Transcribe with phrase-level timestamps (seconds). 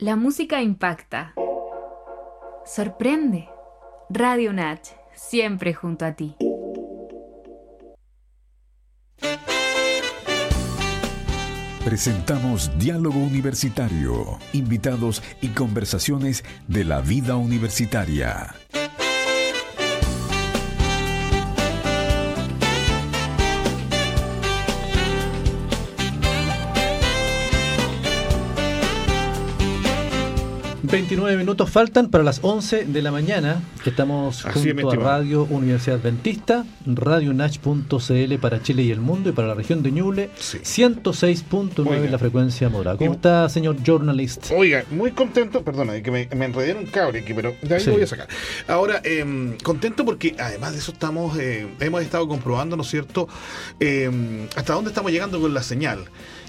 [0.00, 1.34] La música impacta.
[2.64, 3.48] Sorprende.
[4.08, 6.36] Radio Natch, siempre junto a ti.
[11.84, 18.54] Presentamos Diálogo Universitario, invitados y conversaciones de la vida universitaria.
[30.90, 33.60] 29 minutos faltan para las 11 de la mañana.
[33.84, 39.54] Estamos junto a Radio Universidad Adventista, radionach.cl para Chile y el mundo y para la
[39.54, 42.96] región de Ñuble, 106.9 en la frecuencia modulada.
[42.96, 44.50] ¿Cómo está, señor journalist?
[44.50, 47.84] Oiga, muy contento, perdona, que me, me enredé en un cable aquí, pero de ahí
[47.84, 48.28] lo voy a sacar.
[48.66, 53.28] Ahora, em, contento porque además de eso estamos, eh, hemos estado comprobando, ¿no es cierto?,
[53.78, 56.06] em, hasta dónde estamos llegando con la señal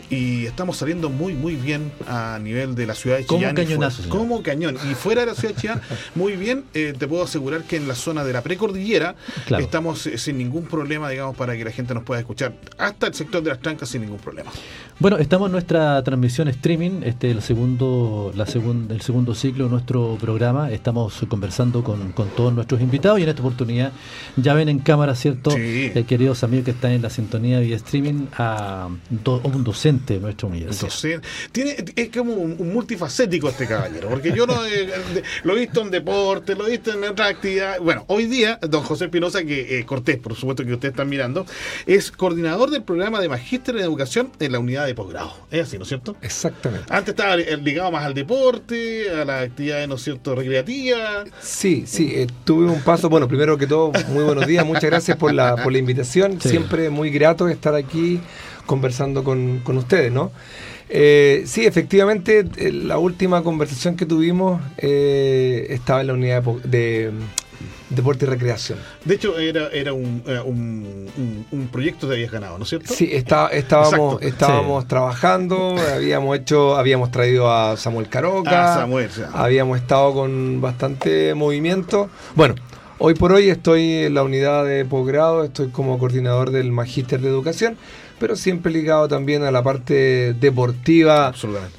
[0.10, 3.56] y estamos saliendo muy muy bien a nivel de la ciudad de Chillán.
[3.56, 4.10] Como cañonazo.
[4.10, 4.78] Como cañón.
[4.90, 5.82] Y fuera de la ciudad de Chillán,
[6.16, 9.16] muy bien, eh, te puedo asegurar que en la zona de la precordillera
[9.60, 12.54] estamos eh, sin ningún problema, digamos, para que la gente nos pueda escuchar.
[12.78, 14.52] Hasta el sector de las trancas sin ningún problema.
[15.00, 19.72] Bueno, estamos en nuestra transmisión streaming, este el segundo, la segunda, el segundo ciclo de
[19.72, 20.72] nuestro programa.
[20.72, 23.92] Estamos conversando con, todos nuestros invitados y en esta oportunidad
[24.36, 25.52] ya ven en cámara, ¿cierto?
[25.56, 28.90] Eh, queridos amigos que están en la sintonía vía streaming, a
[29.44, 31.22] un docente de nuestra universidad.
[31.52, 34.90] tiene, es como un, multifacético este caballero, porque yo lo, eh,
[35.44, 37.80] lo he visto en deporte, lo he visto en otra actividad.
[37.80, 41.46] Bueno, hoy día, don José Espinosa, que eh, Cortés, por supuesto que ustedes están mirando,
[41.86, 45.34] es coordinador del programa de Magíster en Educación en la unidad de posgrado.
[45.52, 46.16] Es así, ¿no es cierto?
[46.22, 46.86] Exactamente.
[46.90, 51.30] Antes estaba eh, ligado más al deporte, a las actividades, ¿no es cierto?, recreativas.
[51.42, 55.34] Sí, sí, tuve un paso, bueno, primero que todo, muy buenos días, muchas gracias por
[55.34, 58.20] la, por la invitación, siempre muy grato estar aquí
[58.70, 60.32] conversando con, con ustedes, ¿no?
[60.90, 67.10] Eh, sí, efectivamente, eh, la última conversación que tuvimos eh, estaba en la unidad de,
[67.90, 68.78] deporte y recreación.
[69.06, 70.22] De hecho, era, era un,
[71.52, 72.94] un, proyecto que habías ganado, ¿no es cierto?
[72.94, 79.80] Sí, está, estábamos, estábamos trabajando, habíamos hecho, habíamos traído a Samuel Caroca, ah, Samuel, habíamos
[79.80, 82.12] estado con bastante movimiento.
[82.36, 82.54] Bueno,
[83.00, 87.30] hoy por hoy estoy en la unidad de posgrado, estoy como coordinador del Magíster de
[87.30, 87.78] Educación
[88.20, 91.34] pero siempre ligado también a la parte deportiva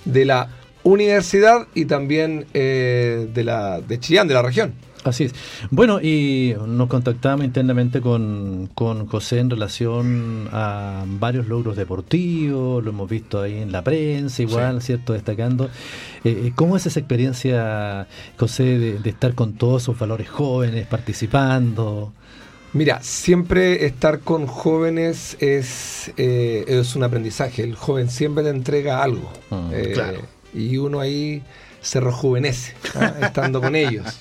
[0.04, 0.48] de la
[0.82, 4.72] universidad y también eh, de la de Chillán, de la región.
[5.02, 5.34] Así es.
[5.70, 12.90] Bueno, y nos contactamos internamente con, con, José en relación a varios logros deportivos, lo
[12.90, 15.14] hemos visto ahí en la prensa, igual, ¿cierto?
[15.14, 15.66] Destacando.
[16.22, 18.08] Eh, eh, ¿Cómo es esa experiencia,
[18.38, 22.12] José, de, de, estar con todos esos valores jóvenes participando?
[22.72, 27.64] Mira, siempre estar con jóvenes es, eh, es un aprendizaje.
[27.64, 29.32] El joven siempre te entrega algo.
[29.50, 30.20] Ah, eh, claro.
[30.54, 31.42] Y uno ahí
[31.80, 33.14] se rejuvenece ¿ah?
[33.22, 34.20] estando con ellos.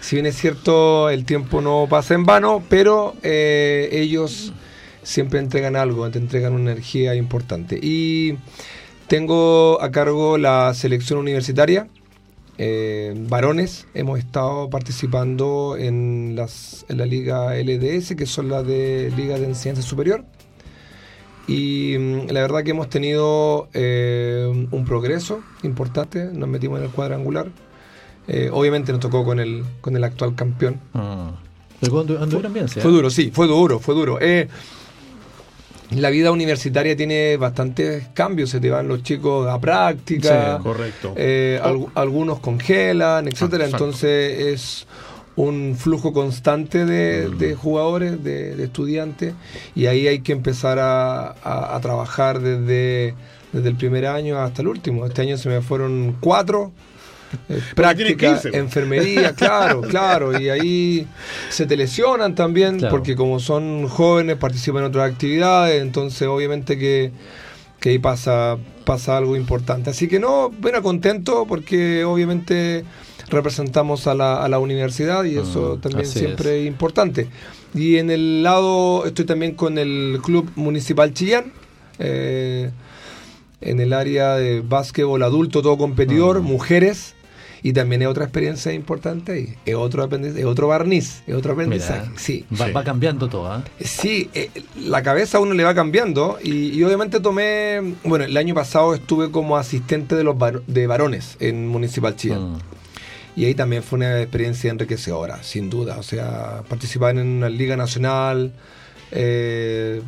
[0.00, 4.52] Si bien es cierto, el tiempo no pasa en vano, pero eh, ellos
[5.02, 7.78] siempre entregan algo, te entregan una energía importante.
[7.82, 8.36] Y
[9.08, 11.88] tengo a cargo la selección universitaria
[12.60, 19.12] eh, varones hemos estado participando en, las, en la liga LDS, que son las de
[19.16, 20.24] Liga de Enseñanza Superior.
[21.46, 26.90] Y mm, la verdad que hemos tenido eh, un progreso importante, nos metimos en el
[26.90, 27.46] cuadrangular.
[28.26, 30.80] Eh, obviamente nos tocó con el, con el actual campeón.
[30.94, 31.30] Ah.
[31.80, 31.90] Fue,
[32.82, 34.18] fue, duro, sí, fue duro, fue duro.
[35.90, 41.14] La vida universitaria tiene bastantes cambios, se te van los chicos a práctica, correcto.
[41.16, 41.60] Eh,
[41.94, 44.86] algunos congelan, etcétera, entonces es
[45.36, 47.56] un flujo constante de, mm.
[47.56, 49.34] jugadores, de, estudiantes,
[49.74, 53.14] y ahí hay que empezar a, trabajar desde,
[53.52, 55.06] desde el primer año hasta el último.
[55.06, 56.72] Este año se me fueron cuatro,
[57.48, 61.06] eh, práctica, enfermería, claro, claro, y ahí
[61.50, 67.12] se te lesionan también, porque como son jóvenes participan en otras actividades, entonces obviamente que,
[67.84, 69.90] ahí pasa, pasa algo importante.
[69.90, 72.84] Así que no, bueno, contento porque obviamente
[73.30, 76.66] representamos a la, a la universidad y eso mm, también siempre es.
[76.66, 77.28] importante.
[77.74, 81.52] Y en el lado, estoy también con el Club Municipal Chillán.
[81.98, 82.70] Eh,
[83.60, 86.44] en el área de básquetbol adulto, todo competidor, mm.
[86.44, 87.14] mujeres,
[87.62, 92.10] y también es otra experiencia importante y es otro, es otro barniz, es otro aprendizaje.
[92.16, 92.44] sí.
[92.60, 93.50] Va, cambiando todo.
[93.50, 93.64] ¿ah?
[93.80, 98.54] Sí, eh, la cabeza a uno le va cambiando y, obviamente tomé, bueno, el año
[98.54, 102.52] pasado estuve como asistente de los de varones en Municipal Chillán.
[102.52, 102.58] Mm.
[103.36, 105.98] Y ahí también fue una experiencia enriquecedora, sin duda.
[105.98, 108.52] O sea, participar en una liga nacional,
[109.10, 110.02] Eh,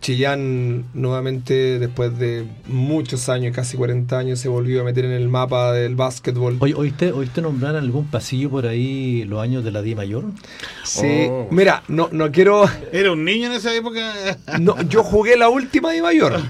[0.00, 5.28] Chillán nuevamente después de muchos años, casi 40 años, se volvió a meter en el
[5.28, 6.56] mapa del básquetbol.
[6.60, 10.24] Oye, ¿oíste, ¿oíste nombrar algún pasillo por ahí los años de la Di Mayor?
[10.84, 11.48] Sí, oh.
[11.50, 12.64] mira, no, no quiero...
[12.92, 14.38] ¿Era un niño en esa época?
[14.60, 16.40] no, yo jugué la última Di Mayor.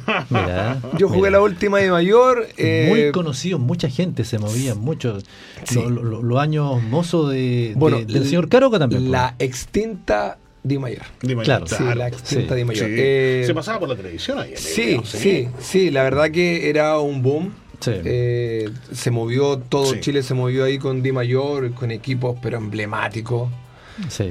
[0.99, 2.49] yo jugué la última Di Mayor.
[2.89, 5.25] Muy conocido, mucha gente se movía, muchos.
[5.73, 7.75] Los años mozos de,
[8.07, 9.11] del señor Caroca también.
[9.11, 11.03] La extinta Di Mayor.
[11.45, 12.89] Claro, sí, la extinta Di Mayor.
[12.91, 14.55] Eh, se pasaba por la televisión ahí.
[14.57, 17.53] Sí, sí, sí, la verdad que era un boom.
[17.87, 23.51] Eh, se movió, todo Chile se movió ahí con Di Mayor, con equipos pero emblemáticos.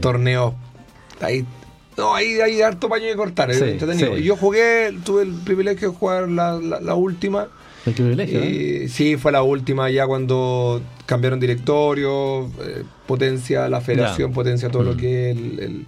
[0.01, 0.53] Torneos.
[1.21, 1.45] Ahí,
[1.97, 4.17] no, ahí hay harto paño de cortar, entretenido.
[4.17, 7.47] Yo jugué, tuve el privilegio de jugar la, la, última.
[7.85, 8.41] El privilegio.
[8.43, 8.87] ¿eh?
[8.89, 12.51] Sí, fue la última ya cuando cambiaron directorio,
[13.07, 14.97] potencia la federación, potencia todo lo mm.
[14.97, 15.85] que es el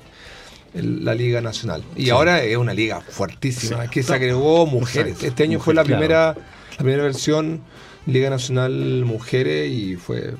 [0.73, 1.83] la Liga Nacional.
[1.95, 5.23] Y ahora es una liga fuertísima, que se agregó mujeres.
[5.23, 6.35] Este año fue la primera,
[6.71, 7.61] la primera versión
[8.05, 10.33] Liga Nacional Mujeres y fue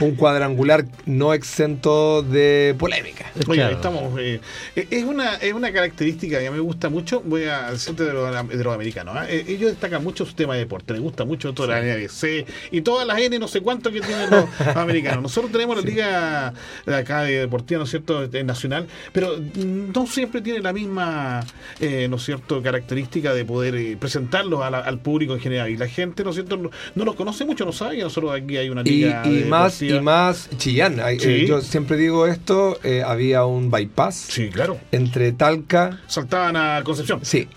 [0.00, 3.30] un cuadrangular no exento de polémica.
[3.46, 4.18] Oye, estamos.
[4.18, 4.40] Eh,
[4.74, 7.20] es, una, es una característica que a mí me gusta mucho.
[7.24, 9.16] Voy al centro de los, americanos.
[9.24, 9.36] ¿eh?
[9.36, 10.92] Eh, ellos destacan mucho su tema de deporte.
[10.92, 14.30] Les gusta mucho toda la NBC y todas las N, no sé cuánto que tienen
[14.30, 14.44] los
[14.76, 15.22] americanos.
[15.22, 16.54] Nosotros tenemos la liga
[16.86, 21.44] de acá de deportiva, ¿no es cierto?, nacional, pero no siempre tiene la misma,
[21.80, 25.70] ¿no es cierto?, característica de poder presentarlos al público en general.
[25.70, 28.56] Y la gente, ¿no es cierto?, no, los conoce mucho, no sabe que nosotros aquí
[28.56, 29.22] hay una liga.
[29.26, 31.00] Y, más y más Chillán.
[31.00, 34.14] Eh, yo siempre digo esto, eh, había un bypass.
[34.14, 34.78] Sí, claro.
[34.92, 36.00] Entre Talca.
[36.06, 37.20] Saltaban a Concepción.
[37.22, 37.48] Sí.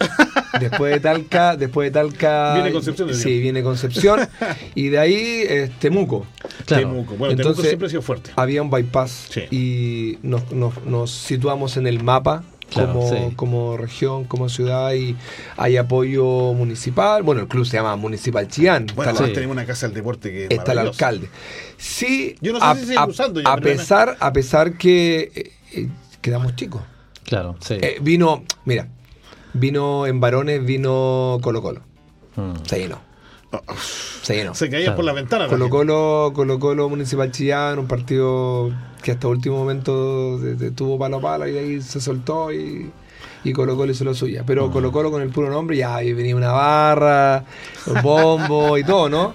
[0.59, 2.53] Después de Talca, después de Talca.
[2.55, 3.13] Viene Concepción.
[3.13, 4.27] Sí, viene Concepción.
[4.75, 6.25] y de ahí Temuco.
[6.65, 7.15] Temuco.
[7.15, 8.31] Bueno, Entonces, Temuco siempre ha sido fuerte.
[8.35, 12.43] Había un bypass y nos, nos situamos en el mapa
[12.73, 15.15] como, como región, como ciudad y
[15.57, 17.23] hay apoyo municipal.
[17.23, 18.87] Bueno, el club se llama Municipal Chillán.
[18.95, 21.29] Bueno, tenemos una casa del deporte que está el alcalde.
[21.77, 25.89] Sí, yo no sé a, si sigue usando a pesar, a pesar que eh, eh,
[26.21, 26.81] quedamos chicos.
[27.25, 27.75] Claro, sí.
[27.81, 28.87] Eh, vino, mira,
[29.53, 31.81] vino en varones, vino Colo Colo.
[32.35, 32.53] Hmm.
[32.65, 32.99] Se llenó.
[34.23, 34.55] Se llenó.
[34.55, 35.47] Se caía por la ventana.
[35.47, 38.71] Colo Colo, Colo Colo Municipal Chillán, un partido
[39.03, 40.39] que hasta último momento
[40.75, 42.89] tuvo palo a palo y ahí se soltó y,
[43.43, 44.43] y Colo Colo hizo lo suya.
[44.45, 47.43] Pero Colo Colo con el puro nombre ya venía una barra,
[47.85, 49.33] un bombo y todo, ¿no?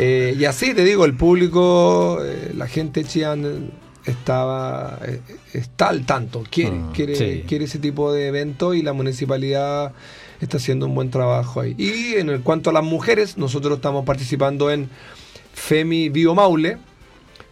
[0.00, 3.70] Eh, y así te digo, el público, eh, la gente Chillán
[4.04, 5.20] estaba eh,
[5.52, 9.92] está al tanto, quiere, ah, quiere, quiere ese tipo de evento y la municipalidad
[10.40, 11.74] está haciendo un buen trabajo ahí.
[11.78, 14.88] Y en cuanto a las mujeres, nosotros estamos participando en
[15.52, 16.78] Femi Bio Maule.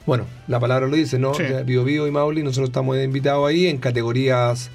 [0.07, 1.33] Bueno, la palabra lo dice, ¿no?
[1.65, 4.71] Bio Bio y Maule, nosotros estamos invitados ahí en categorías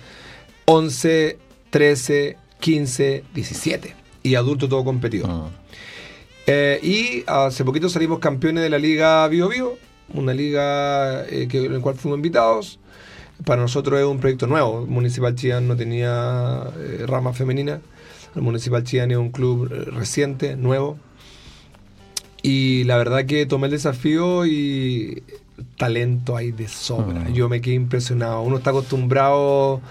[0.66, 1.38] 11,
[1.70, 5.28] 13, 15, 17 y adulto todo competido.
[5.30, 5.50] Ah.
[6.46, 9.78] Eh, y hace poquito salimos campeones de la Liga Bio Bio,
[10.14, 12.80] una liga eh, que, en la cual fuimos invitados.
[13.46, 14.86] Para nosotros es un proyecto nuevo.
[14.88, 17.82] Municipal Chillán no tenía eh, rama femenina.
[18.36, 20.98] El Municipal Chillán es un club reciente, nuevo.
[22.42, 25.24] Y la verdad que tomé el desafío y
[25.78, 27.22] talento hay de sobra.
[27.22, 27.34] Mm.
[27.34, 28.42] Yo me quedé impresionado.
[28.42, 29.82] Uno está acostumbrado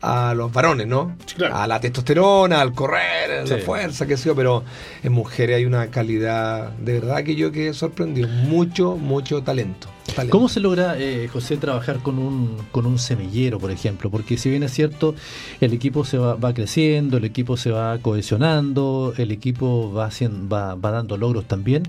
[0.00, 1.16] a los varones, ¿no?
[1.52, 4.64] A la testosterona, al correr, a la fuerza, qué sé yo, pero
[5.02, 8.28] en mujeres hay una calidad de verdad que yo quedé sorprendido.
[8.28, 9.88] Mucho, mucho talento.
[10.30, 14.10] ¿Cómo se logra, eh, José, trabajar con un, con un semillero, por ejemplo?
[14.10, 15.14] Porque si bien es cierto,
[15.60, 20.48] el equipo se va, va creciendo, el equipo se va cohesionando, el equipo va, haciendo,
[20.54, 21.82] va, va dando logros también,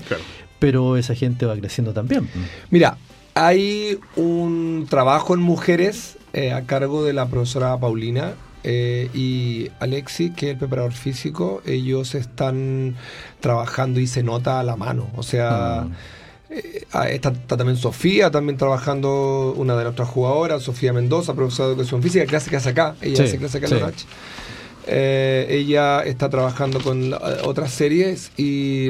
[0.59, 2.29] pero esa gente va creciendo también.
[2.69, 2.97] Mira,
[3.35, 10.31] hay un trabajo en mujeres eh, a cargo de la profesora Paulina eh, y Alexi,
[10.31, 11.61] que es el preparador físico.
[11.65, 12.95] Ellos están
[13.39, 15.09] trabajando y se nota a la mano.
[15.15, 15.93] O sea, mm.
[16.53, 22.01] Eh, está, también Sofía, también trabajando una de nuestras jugadoras, Sofía Mendoza, profesora de educación
[22.01, 22.95] física, clase que hace acá.
[23.01, 23.93] Ella hace clase acá en la
[24.85, 27.13] ella está trabajando con
[27.45, 28.89] otras series y,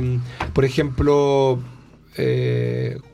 [0.54, 1.60] por ejemplo,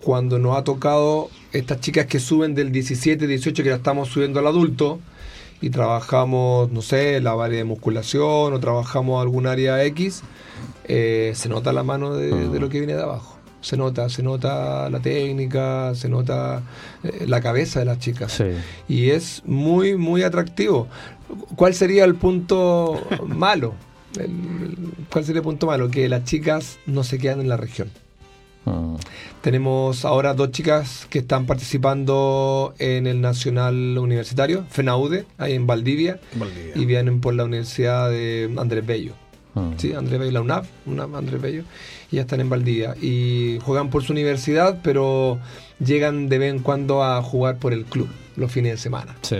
[0.02, 4.40] cuando nos ha tocado estas chicas que suben del 17, 18, que ya estamos subiendo
[4.40, 5.00] al adulto,
[5.62, 10.24] y trabajamos, no sé, la área de musculación o trabajamos algún área X,
[10.86, 13.38] eh, se nota la mano de, lo que viene de abajo.
[13.62, 16.62] Se nota, se nota la técnica, se nota
[17.04, 18.42] eh, la cabeza de las chicas.
[18.88, 20.88] Y es muy, muy atractivo.
[21.56, 23.74] ¿Cuál sería el punto malo?
[25.12, 25.90] ¿Cuál sería el punto malo?
[25.90, 27.90] Que las chicas no se quedan en la región.
[28.66, 28.96] Mm.
[29.42, 36.20] Tenemos ahora dos chicas que están participando en el Nacional Universitario, FENAUDE, ahí en Valdivia,
[36.76, 39.14] y vienen por la Universidad de Andrés Bello.
[39.54, 39.72] Mm.
[39.78, 41.64] Sí, Andrés Bello, la UNAV, UNAV Andrés Bello,
[42.12, 42.96] y ya están en Valdivia.
[43.02, 45.40] Y juegan por su universidad, pero
[45.80, 49.16] llegan de vez en cuando a jugar por el club los fines de semana.
[49.22, 49.38] Sí.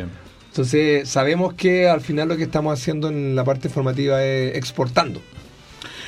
[0.48, 5.22] Entonces, sabemos que al final lo que estamos haciendo en la parte formativa es exportando.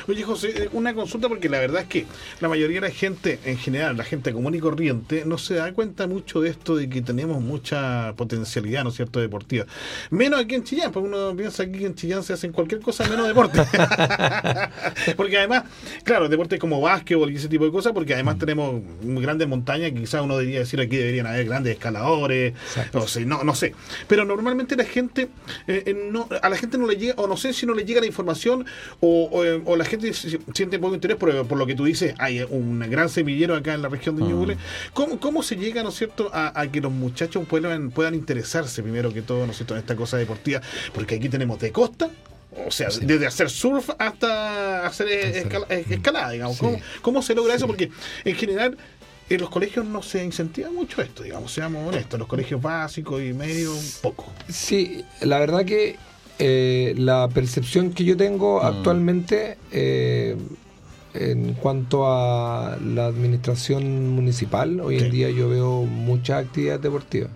[0.08, 2.06] Oye, José, eh, una consulta porque la verdad es que
[2.40, 5.72] la mayoría de la gente, en general, la gente común y corriente, no se da
[5.72, 9.66] cuenta mucho de esto de que tenemos mucha potencialidad, ¿no es cierto?, deportiva.
[10.10, 13.26] Menos aquí en Chillán, porque uno piensa que en Chillán se hacen cualquier cosa menos
[13.26, 13.60] deporte.
[15.16, 15.64] porque además,
[16.04, 20.22] claro, deportes como básquetbol y ese tipo de cosas, porque además tenemos grandes montañas, quizás
[20.22, 22.54] uno debería decir aquí deberían haber grandes escaladores,
[22.92, 23.74] no sé, no, no sé.
[24.08, 25.28] Pero normalmente la gente,
[25.66, 27.84] eh, eh, no, a la gente no le llega, o no sé si no le
[27.84, 28.66] llega la información,
[29.00, 29.30] o,
[29.64, 29.91] o, la gente
[30.54, 33.82] siente poco interés por, por, lo que tú dices, hay un gran semillero acá en
[33.82, 34.56] la región de Ñuble.
[34.92, 39.12] ¿Cómo, ¿Cómo, se llega, ¿no es cierto?, a, que los muchachos puedan, puedan interesarse primero
[39.12, 40.60] que todo, ¿no es cierto?, en esta cosa deportiva,
[40.94, 42.10] porque aquí tenemos de costa,
[42.66, 46.58] o sea, desde hacer surf hasta hacer escalada, digamos.
[47.00, 47.66] ¿Cómo, se logra eso?
[47.66, 47.90] Porque
[48.24, 48.76] en general
[49.30, 53.32] en los colegios no se incentiva mucho esto, digamos, seamos honestos, los colegios básicos y
[53.32, 54.30] medio, un poco.
[54.48, 55.96] Sí, la verdad que
[56.38, 58.66] eh, la percepción que yo tengo mm.
[58.66, 60.36] actualmente eh,
[61.14, 67.30] en cuanto a la administración municipal, hoy en día yo veo muchas actividades deportivas.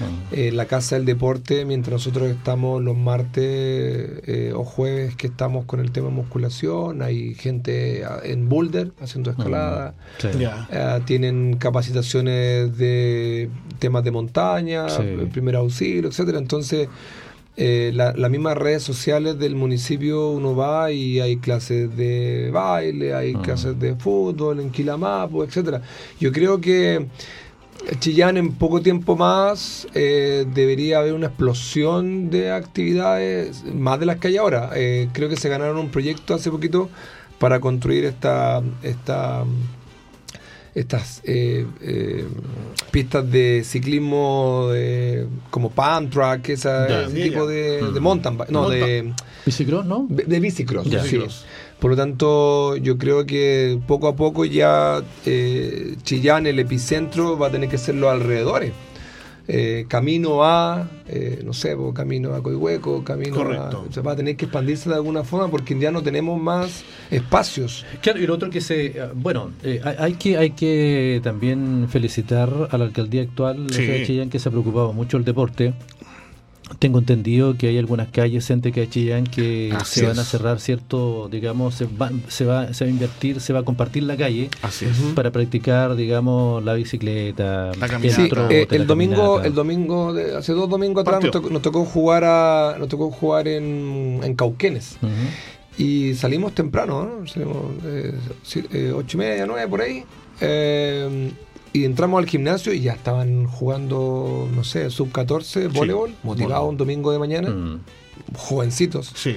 [0.00, 0.34] Mm.
[0.34, 4.22] Eh, la Casa del Deporte, mientras nosotros estamos los martes
[4.54, 11.04] o jueves que estamos con el tema musculación, hay gente en Boulder haciendo escalada, mm.
[11.04, 14.86] tienen capacitaciones de temas de montaña,
[15.32, 16.38] primer auxilio, etcétera.
[16.38, 16.88] Entonces,
[17.60, 23.34] eh, las mismas redes sociales del municipio uno va y hay clases de baile, hay
[23.36, 23.42] ah.
[23.42, 25.82] clases de fútbol en Quilamapo, etcétera.
[26.20, 27.08] Yo creo que
[27.98, 34.18] Chillán en poco tiempo más eh, debería haber una explosión de actividades, más de las
[34.18, 34.70] que hay ahora.
[34.76, 36.88] Eh, creo que se ganaron un proyecto hace poquito
[37.40, 39.44] para construir esta, esta
[40.78, 42.26] estas eh, eh,
[42.90, 44.70] pistas de ciclismo
[45.50, 46.70] como pan track, ese
[47.12, 49.12] tipo de, de, mountain bike, no, de
[49.44, 50.06] bicicross, ¿no?
[50.08, 51.18] De, bicicross, sí.
[51.78, 57.46] Por lo tanto, yo creo que poco a poco ya eh, Chillán, el epicentro, va
[57.48, 58.72] a tener que ser los alrededores.
[59.50, 63.70] Eh, camino a, eh, no sé, camino a Coihueco, camino a...
[63.70, 67.86] O va a tener que expandirse de alguna forma porque ya no tenemos más espacios.
[68.02, 68.94] Claro, y lo otro que se...
[69.14, 74.38] Bueno, eh, hay, que, hay que también felicitar a la alcaldía actual de Chillán que
[74.38, 75.72] se ha preocupado mucho el deporte.
[76.78, 81.28] Tengo entendido que hay algunas calles en que Chillán que se van a cerrar, cierto,
[81.28, 84.50] digamos, se va, se va, se va a invertir, se va a compartir la calle
[85.14, 91.02] para practicar, digamos, la bicicleta, el, eh, el domingo, el domingo, de, hace dos domingos
[91.02, 94.98] atrás nos tocó, jugar a, nos tocó jugar en, en Cauquenes.
[95.78, 97.26] Y salimos temprano, ¿no?
[97.26, 98.12] Salimos eh,
[98.72, 100.04] eh, ocho y media, nueve por ahí.
[100.40, 101.30] Eh,
[101.78, 106.76] y entramos al gimnasio y ya estaban jugando, no sé, sub 14, voleibol, motivado un
[106.76, 107.80] domingo de mañana, mm.
[108.36, 109.12] jovencitos.
[109.14, 109.36] Sí.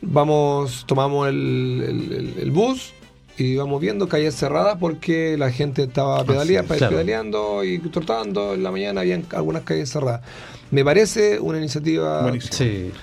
[0.00, 2.92] Vamos, tomamos el, bus
[3.36, 8.54] y vamos viendo calles cerradas porque la gente estaba pedaleando, pedaleando y trotando.
[8.54, 10.22] En la mañana había algunas calles cerradas.
[10.70, 12.32] Me parece una iniciativa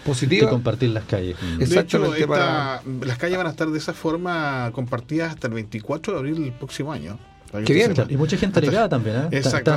[0.03, 0.49] positiva.
[0.49, 1.37] compartir las calles.
[1.59, 2.25] Exactamente.
[3.05, 6.53] Las calles van a estar de esa forma compartidas hasta el 24 de abril del
[6.53, 7.19] próximo año.
[7.65, 7.93] Qué bien.
[8.09, 9.27] Y mucha gente alegada también, ¿eh?
[9.31, 9.75] Exacto.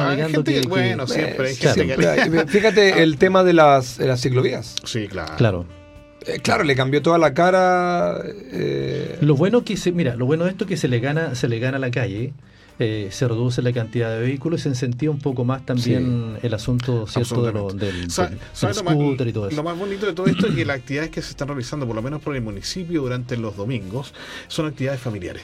[0.68, 4.76] bueno, siempre hay gente Fíjate el tema de las, las ciclovías.
[4.84, 5.36] Sí, claro.
[5.36, 5.66] Claro.
[6.26, 8.20] Eh, claro, le cambió toda la cara.
[8.24, 9.18] Eh.
[9.20, 11.48] Lo bueno que se, mira, lo bueno de esto es que se le gana, se
[11.48, 12.32] le gana la calle.
[12.78, 16.52] Eh, se reduce la cantidad de vehículos y se incentiva un poco más también el
[16.52, 19.56] asunto cierto de lo, del, scooter y todo eso.
[19.56, 21.96] Lo más bonito de todo esto es que las actividades que se están realizando, por
[21.96, 24.12] lo menos por el municipio durante los domingos,
[24.48, 25.42] son actividades familiares.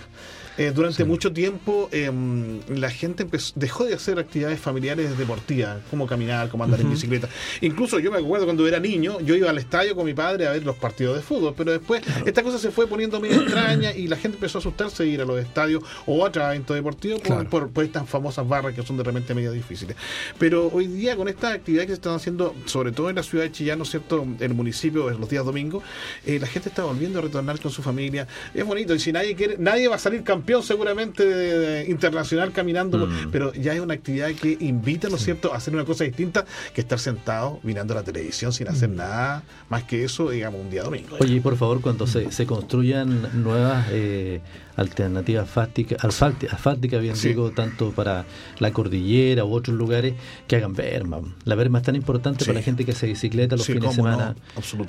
[0.59, 6.51] Eh, durante mucho tiempo em, la gente dejó de hacer actividades familiares deportivas, como caminar,
[6.51, 7.29] como andar en bicicleta.
[7.63, 10.53] Incluso yo me acuerdo cuando era niño, yo iba al estadio con mi padre a
[10.53, 14.09] ver los partidos de fútbol, pero después esta cosa se fue poniendo medio extraña y
[14.09, 17.21] la gente empezó a asustarse de ir a los estadios o a otros eventos deportivos
[17.49, 19.97] por, estas famosas barras que son de repente medio difíciles.
[20.39, 23.45] Pero hoy día con estas actividades que se están haciendo, sobre todo en la ciudad
[23.45, 25.83] de Chillán, ¿no es cierto?, en el municipio, en los días domingos,
[26.27, 28.29] eh, la gente está volviendo a retornar con su familia.
[28.53, 33.07] Es bonito y si nadie quiere, nadie va a salir campeón campeón seguramente internacional caminando,
[33.07, 33.31] mm.
[33.31, 36.45] pero ya es una actividad que invita, ¿no es cierto?, a hacer una cosa distinta
[36.75, 38.97] que estar sentado mirando la televisión sin hacer mm.
[38.97, 41.17] nada más que eso, digamos, un día domingo.
[41.21, 43.87] Oye, por favor, cuando se, se construyan nuevas...
[43.91, 44.41] Eh,
[44.77, 48.25] alternativa asfáltica, asfáltica, bien digo, tanto para
[48.59, 50.15] la cordillera u otros lugares
[50.47, 51.21] que hagan verma.
[51.45, 54.37] La verma es tan importante para la gente que hace bicicleta los fines de semana.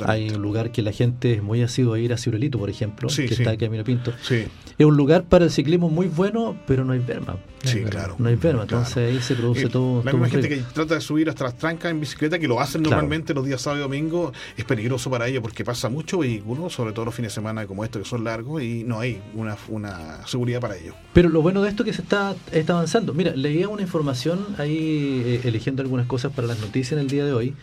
[0.05, 3.09] Hay un lugar que la gente es muy asiduo a ir a Ciurelito, por ejemplo,
[3.09, 4.13] que está aquí a Camino Pinto.
[4.29, 7.37] Es un lugar para el ciclismo muy bueno, pero no hay verma.
[7.63, 8.15] Sí, claro.
[8.19, 10.03] No hay entonces ahí se produce todo.
[10.03, 12.83] La misma gente que trata de subir hasta las trancas en bicicleta, que lo hacen
[12.83, 16.91] normalmente los días sábado y domingo, es peligroso para ellos porque pasa mucho vehículo, sobre
[16.93, 20.25] todo los fines de semana como estos que son largos, y no hay una, una
[20.27, 20.95] seguridad para ellos.
[21.13, 23.13] Pero lo bueno de esto es que se está, está avanzando.
[23.13, 27.25] Mira, leía una información ahí, eh, eligiendo algunas cosas para las noticias en el día
[27.25, 27.55] de hoy,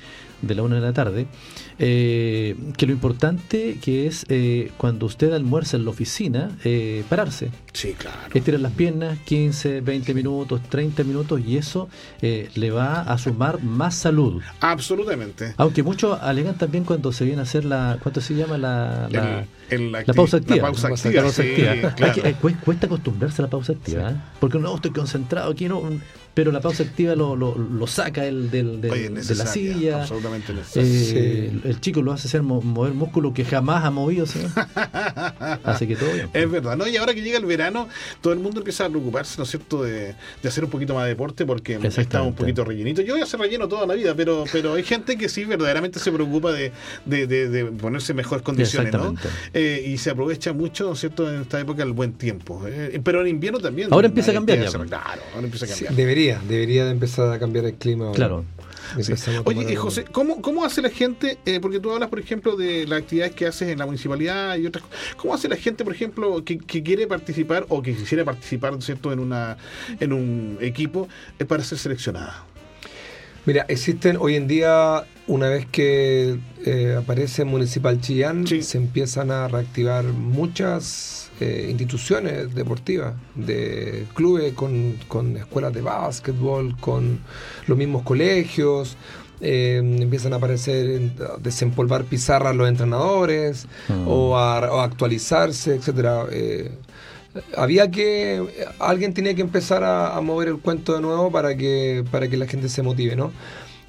[0.43, 1.27] de la una de la tarde,
[1.79, 7.51] eh, que lo importante que es eh, cuando usted almuerza en la oficina, eh, pararse.
[7.73, 8.19] Sí, claro.
[8.35, 11.89] Estirar las piernas 15, 20 minutos, 30 minutos y eso
[12.21, 14.43] le va a sumar más salud.
[14.61, 15.55] Absolutamente.
[15.57, 18.59] Aunque muchos alegan también cuando se viene a hacer la, ¿cuánto se llama?
[18.59, 20.57] La, la, la, pausa activa.
[20.57, 21.95] La pausa activa.
[22.65, 25.83] cuesta acostumbrarse a la pausa activa, porque no, estoy concentrado aquí, no
[26.35, 30.03] pero la pausa activa lo, lo, lo saca el del, de la silla.
[30.03, 34.25] Absolutamente eh, el chico lo hace hacer mover músculo que jamás ha movido.
[35.65, 36.31] Así que todo bien.
[36.33, 36.87] Es verdad, ¿no?
[36.87, 37.60] Y ahora que llega el verano,
[38.21, 41.05] todo el mundo empieza a preocuparse, ¿no es cierto?, de, de hacer un poquito más
[41.05, 43.03] de deporte porque está un poquito rellenito.
[43.03, 45.99] Yo voy a hacer relleno toda la vida, pero, pero hay gente que sí verdaderamente
[45.99, 46.73] se preocupa de,
[47.05, 49.15] de, de, ponerse en mejores condiciones, ¿no?
[49.55, 52.63] Eh, y se aprovecha mucho, ¿no es cierto?, en esta época el buen tiempo.
[52.67, 53.93] Eh, pero en invierno también.
[53.93, 54.59] Ahora empieza a cambiar.
[54.59, 55.95] Ya, claro, ahora empieza a cambiar.
[55.95, 58.13] debería, debería de empezar a cambiar el clima.
[58.13, 58.45] Claro.
[59.45, 61.39] Oye, José, ¿cómo, ¿cómo hace la gente?
[61.45, 64.67] Eh, porque tú hablas, por ejemplo, de las actividades que haces en la municipalidad y
[64.67, 65.15] otras cosas.
[65.17, 69.19] ¿Cómo hace la gente, por ejemplo, que, quiere participar o que quisiera participar, ¿cierto?, en,
[69.19, 69.57] una,
[69.99, 72.45] en un equipo eh, para ser seleccionada.
[73.47, 79.49] Mira, existen hoy en día, una vez que eh, aparece Municipal Chillán, se empiezan a
[79.49, 87.21] reactivar muchas eh, instituciones deportivas, de clubes con, con, escuelas de básquetbol, con
[87.67, 88.97] los mismos colegios.
[89.41, 91.01] Eh, empiezan a aparecer,
[91.41, 94.07] desempolvar pizarras los entrenadores mm.
[94.07, 96.27] o, a, actualizarse, etcétera.
[96.31, 96.73] Eh,
[97.57, 102.29] había que alguien tenía que empezar a, mover el cuento de nuevo para que para
[102.29, 103.33] que la gente se motive, ¿no?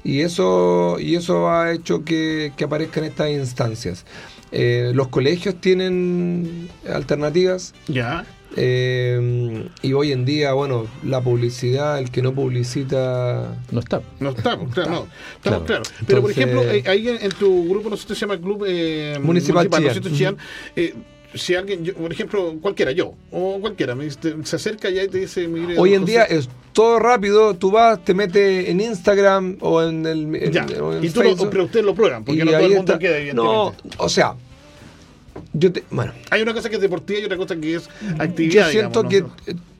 [0.03, 4.05] Y eso y eso ha hecho que, que aparezcan estas instancias.
[4.51, 7.73] Eh, los colegios tienen alternativas.
[7.87, 8.25] Ya.
[8.57, 13.55] Eh, y hoy en día, bueno, la publicidad, el que no publicita.
[13.71, 14.01] No está.
[14.19, 15.07] No está, claro, no.
[15.41, 15.83] claro.
[16.05, 18.65] Pero, por ejemplo, eh, ahí en, tu grupo, no sé si se llama Club
[19.21, 20.03] Municipal, Municipal
[20.75, 20.93] si
[21.57, 25.77] alguien, por ejemplo, cualquiera, yo, o cualquiera, me, se acerca ya y te dice, mire,
[25.77, 30.51] Hoy en día es todo rápido, tú vas, te metes en Instagram o en el.
[30.51, 30.65] ya.
[31.01, 34.09] y tú lo, pero ustedes lo prueban, porque no todo el mundo queda, No, o
[34.09, 34.35] sea.
[35.53, 36.13] Yo te, bueno.
[36.29, 37.89] Hay una cosa que es deportiva y otra cosa que es
[38.19, 38.65] actividad.
[38.65, 39.25] Yo siento que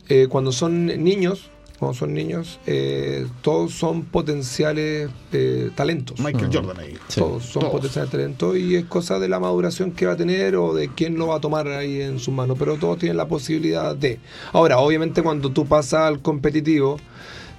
[0.10, 1.50] eh, cuando son niños,
[1.82, 6.20] cuando son niños, eh, todos son potenciales eh, talentos.
[6.20, 6.94] Michael Jordan ahí.
[7.16, 10.76] Todos son potenciales talentos y es cosa de la maduración que va a tener o
[10.76, 13.96] de quién lo va a tomar ahí en sus manos, pero todos tienen la posibilidad
[13.96, 14.20] de.
[14.54, 16.98] Ahora, obviamente cuando tú pasas al competitivo,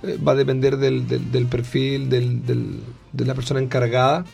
[0.05, 2.45] eh, va a depender del, del, perfil del,
[3.13, 4.25] de la persona encargada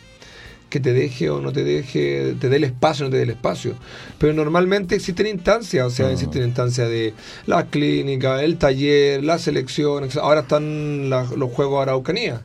[0.68, 3.22] que te deje o no te deje, te dé el espacio o no te dé
[3.24, 3.74] el espacio.
[4.18, 7.14] Pero normalmente existen instancias, o sea, existen instancias de
[7.46, 12.42] la clínica, el taller, la selección, ahora están los Juegos Araucanía.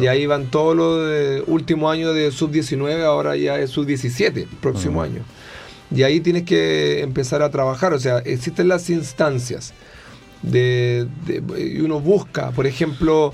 [0.00, 5.02] Y ahí van todos los de último año de sub-19, ahora ya es sub-17, próximo
[5.02, 5.22] año.
[5.94, 9.74] Y ahí tienes que empezar a trabajar, o sea, existen las instancias.
[10.42, 11.06] De,
[11.56, 13.32] y uno busca, por ejemplo,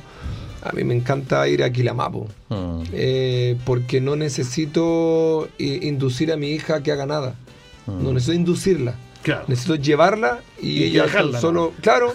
[0.62, 2.82] a mí me encanta ir a Quilamapo, mm.
[2.92, 7.34] eh, porque no necesito eh, inducir a mi hija a que haga nada.
[7.86, 8.02] Mm.
[8.02, 8.94] No necesito inducirla.
[9.46, 11.06] Necesito llevarla y, ella
[11.38, 12.14] solo, claro,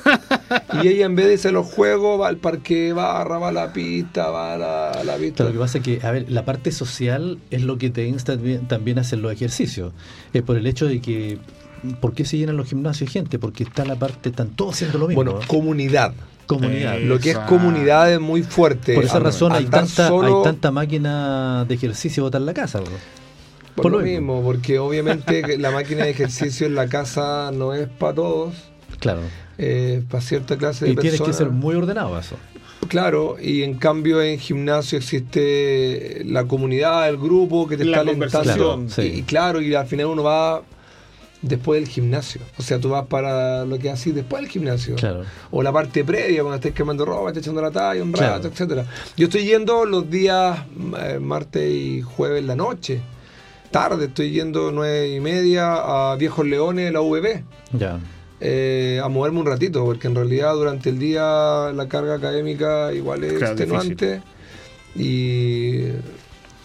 [0.81, 3.73] y ella en vez de hacer los juegos va al parque, barra, va a la
[3.73, 5.43] pista, va a la, pista.
[5.43, 8.37] lo que pasa es que, a ver, la parte social es lo que te insta
[8.67, 9.93] también a hacer los ejercicios.
[10.33, 11.37] Es por el hecho de que,
[11.99, 13.37] ¿por qué se llenan los gimnasios gente?
[13.37, 15.23] Porque está la parte, están todos haciendo lo mismo.
[15.23, 16.13] Bueno, comunidad.
[16.47, 16.99] Comunidad.
[16.99, 18.95] Lo que es comunidad es muy fuerte.
[18.95, 22.81] Por esa razón hay tanta, hay tanta máquina de ejercicio botar en la casa.
[23.75, 28.13] Por, lo, mismo, porque obviamente la máquina de ejercicio en la casa no es para
[28.13, 28.53] todos.
[28.99, 29.21] Claro.
[29.57, 31.13] Eh, para cierta clase de y personas.
[31.13, 32.35] Y tienes que ser muy ordenado eso.
[32.87, 38.85] Claro, y en cambio en gimnasio existe la comunidad, el grupo que te está alentando.
[38.97, 40.61] y, claro, y al final uno va
[41.43, 42.41] después del gimnasio.
[42.57, 44.95] O sea, tú vas para lo que así después del gimnasio.
[45.51, 48.85] O la parte previa, cuando estés quemando ropa, estés echando la talla un rato, etcétera.
[49.15, 50.59] Yo estoy yendo los días
[50.99, 53.01] eh, martes y jueves en la noche.
[53.69, 57.43] tarde, estoy yendo nueve y media a Viejos Leones, la VB.
[57.73, 57.99] Ya.
[58.39, 63.23] Eh, a moverme un ratito, porque en realidad durante el día la carga académica igual
[63.23, 64.21] es Claro, extenuante.
[64.95, 65.85] Y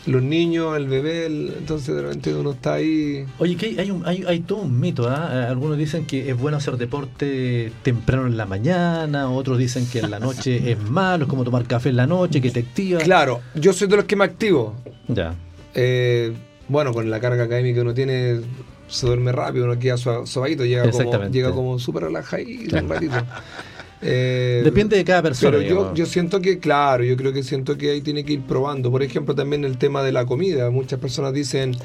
[0.08, 3.24] los niños, el bebé, el- entonces de repente uno está ahí.
[3.38, 5.30] Oye, que hay, hay, un- hay, hay todo un mito, ¿ah?
[5.32, 10.00] Eh, Algunos dicen que es bueno hacer deporte temprano en la mañana, otros dicen que
[10.00, 13.00] en la noche es malo, es como tomar café en la noche, que te activa.
[13.00, 14.74] Claro, yo soy de los que me activo.
[15.08, 15.34] Ya.
[15.74, 16.32] Eh,
[16.68, 18.40] bueno, con la carga académica que uno tiene,
[18.88, 23.16] se duerme rápido, uno queda suavito, llega como, llega como súper relajadito un ratito.
[24.00, 25.58] Eh, Depende de cada persona.
[25.58, 28.90] Pero yo, siento que, claro, yo creo que siento que ahí tiene que ir probando.
[28.90, 30.70] Por ejemplo, también el tema de la comida.
[30.70, 31.76] Muchas personas dicen,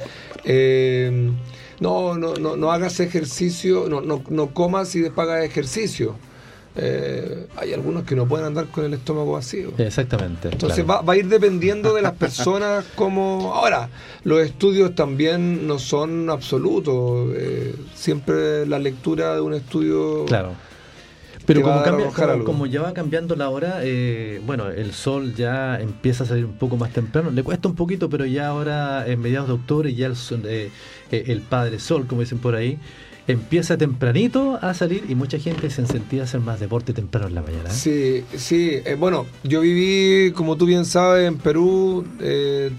[0.43, 1.31] eh,
[1.79, 6.15] no, no, no, no hagas ejercicio, no, no, no comas y después hagas ejercicio.
[6.75, 9.71] Eh, hay algunos que no pueden andar con el estómago vacío.
[9.77, 10.49] Exactamente.
[10.51, 11.01] Entonces claro.
[11.01, 13.53] va, va a ir dependiendo de las personas como...
[13.53, 13.89] Ahora,
[14.23, 17.31] los estudios también no son absolutos.
[17.35, 20.25] eh, siempre la lectura de un estudio...
[20.25, 20.53] Claro.
[21.45, 26.23] Pero como, cambia- como, ya va cambiando la hora, eh, bueno, el sol ya empieza
[26.23, 27.31] a salir un poco más temprano.
[27.31, 30.69] Le cuesta un poquito, pero ya ahora en mediados de octubre ya el, sol- eh,
[31.11, 32.77] eh, el padre sol, como dicen por ahí,
[33.27, 37.35] empieza tempranito a salir y mucha gente se incentiva a hacer más deporte temprano en
[37.35, 37.69] la mañana.
[37.69, 37.73] ¿eh?
[37.73, 38.71] Sí, sí.
[38.85, 42.05] eh, bueno, yo viví, como tú bien sabes, en Perú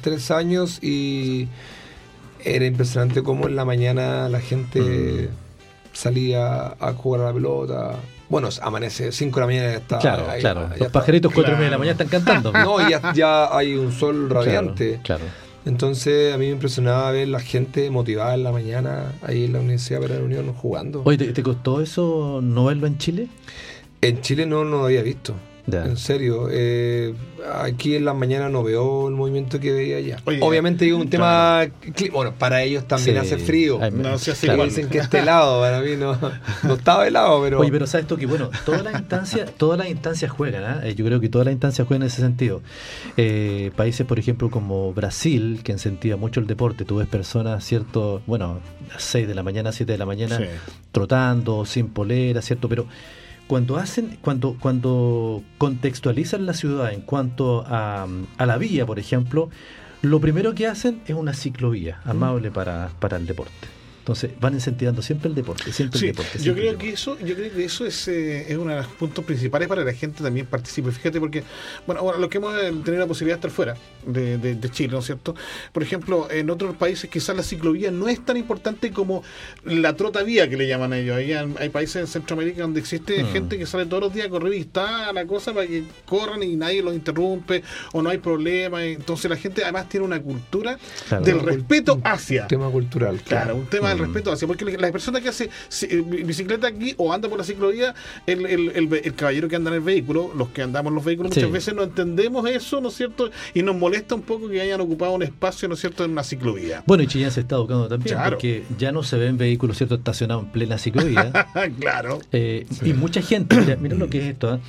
[0.03, 1.49] tres años y
[2.45, 5.29] era impresionante cómo en la mañana la gente Mm.
[5.95, 7.97] salía a jugar a la pelota.
[8.29, 10.63] Bueno, amanece 5 de la mañana y está Claro, ahí, claro.
[10.63, 11.01] ya Los está.
[11.01, 11.95] pajaritos cuatro y media de la Claro.
[11.97, 12.09] mañana están
[12.43, 12.53] cantando.
[12.81, 15.01] No, ya, ya hay un sol Claro, radiante.
[15.05, 15.25] Claro.
[15.67, 19.61] Entonces a mí me impresionaba ver la gente motivada en la mañana ahí en la
[19.61, 21.03] Universidad de la Unión jugando.
[21.05, 23.29] Oye, ¿te, te costó eso no verlo en Chile?
[24.03, 25.35] En Chile no lo había visto.
[25.67, 27.15] En serio, eh,
[27.63, 30.19] aquí en las mañanas no veo el movimiento que veía allá.
[30.27, 31.67] Oye, Obviamente hay un tema,
[32.13, 33.23] bueno, para ellos también Sí.
[33.35, 33.79] hace frío.
[33.81, 34.69] Ay, No, sí Ellos igual.
[34.69, 36.19] dicen que esté helado, para mí no,
[36.65, 37.61] no estaba helado, pero...
[37.61, 40.81] Oye, pero sabes tú que bueno, todas las instancias, todas las instancias juegan, ¿ah?
[40.85, 42.61] Eh, yo creo que todas las instancias juegan en ese sentido.
[43.17, 48.21] Eh, países, por ejemplo, como Brasil, que incentiva mucho el deporte, tú ves personas, cierto,
[48.27, 48.61] bueno,
[48.95, 50.45] a 6 de la mañana, 7 de la mañana, Sí.
[50.93, 52.87] trotando, sin polera, cierto, pero
[53.47, 58.07] cuando hacen, cuando, cuando contextualizan la ciudad en cuanto a,
[58.39, 59.51] a la vía, por ejemplo,
[60.03, 63.53] lo primero que hacen es una ciclovía amable para, para el deporte.
[64.01, 66.39] Entonces van incentivando siempre el deporte, siempre Sí, el deporte.
[66.39, 68.87] yo creo el que eso, yo creo que eso es, eh, es uno de los
[68.87, 70.93] puntos principales para que la gente también participe.
[70.93, 71.43] Fíjate, porque,
[71.87, 73.77] bueno, ahora los que hemos eh, tenido la posibilidad de estar fuera
[74.07, 75.35] de, de- de Chile, ¿no es cierto?
[75.73, 79.23] Por ejemplo, en otros países quizás la ciclovía no es tan importante como
[79.65, 81.17] la trotavía que le llaman ellos.
[81.17, 83.27] Ahí hay países en Centroamérica donde existe Mm.
[83.33, 86.43] gente que sale todos los días a correr y está la cosa para que corran
[86.43, 87.63] y nadie los interrumpe
[87.93, 88.85] o no hay problema.
[88.85, 91.25] Entonces la gente además tiene una cultura Claro.
[91.25, 92.47] del respeto un hacia.
[92.47, 93.21] tema cultural.
[93.27, 94.03] Claro, un tema del Mm.
[94.03, 95.51] respeto hacia, porque la persona que hace
[95.83, 97.95] eh, bicicleta aquí o anda por la ciclovía,
[98.27, 101.33] el, el, el caballero que anda en el vehículo, los que andamos en los vehículos,
[101.35, 101.41] Sí.
[101.41, 103.31] muchas veces no entendemos eso, ¿no es cierto?
[103.55, 106.23] Y nos molesta un poco que hayan ocupado un espacio, ¿no es cierto?, en una
[106.25, 106.83] ciclovía.
[106.87, 108.31] Bueno, y Chillán se está educando también, Claro.
[108.37, 111.33] porque ya no se ven vehículos cierto estacionados en plena ciclovía.
[111.81, 112.19] claro.
[112.33, 114.51] Eh, Y mucha gente, mira, mira lo que es esto.
[114.51, 114.61] ¿ah?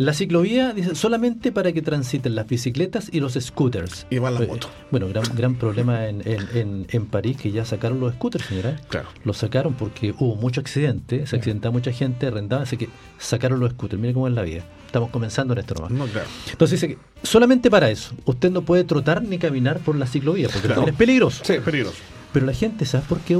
[0.00, 4.06] La ciclovía dice solamente para que transiten las bicicletas y los scooters.
[4.08, 4.70] Y van las Eh, motos.
[4.90, 8.80] Bueno, gran, gran problema en, en, en, en París que ya sacaron los scooters, señora.
[8.88, 9.08] Claro.
[9.24, 13.72] Los sacaron porque hubo mucho accidente, se accidentaba mucha gente, arrendaban, así que sacaron los
[13.72, 14.00] scooters.
[14.00, 14.62] Mire cómo es la vida.
[14.86, 15.90] Estamos comenzando en esto nomás.
[15.90, 16.28] No, claro.
[16.50, 18.14] Entonces dice que solamente para eso.
[18.24, 20.86] Usted no puede trotar ni caminar por la ciclovía porque Claro.
[20.86, 21.42] es peligroso.
[21.44, 21.98] Sí, es peligroso.
[22.32, 23.38] Pero la gente, ¿sabes por qué?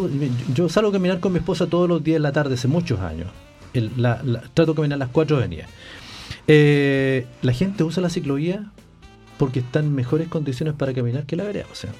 [0.54, 3.00] Yo salgo a caminar con mi esposa todos los días en la tarde hace muchos
[3.00, 3.28] años.
[3.72, 5.70] El- la- la- trato de caminar las cuatro avenidas.
[6.48, 8.70] Eh, la gente usa la ciclovía
[9.38, 11.66] porque está en mejores condiciones para caminar que la vereda.
[11.70, 11.90] O sea,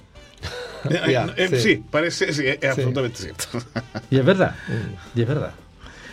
[1.11, 1.57] Ya, Eh, sí.
[1.59, 1.83] sí.
[1.91, 3.45] parece, sí, es absolutamente cierto.
[4.11, 4.55] y es verdad.
[4.69, 4.95] Mm.
[5.19, 5.53] Y es verdad.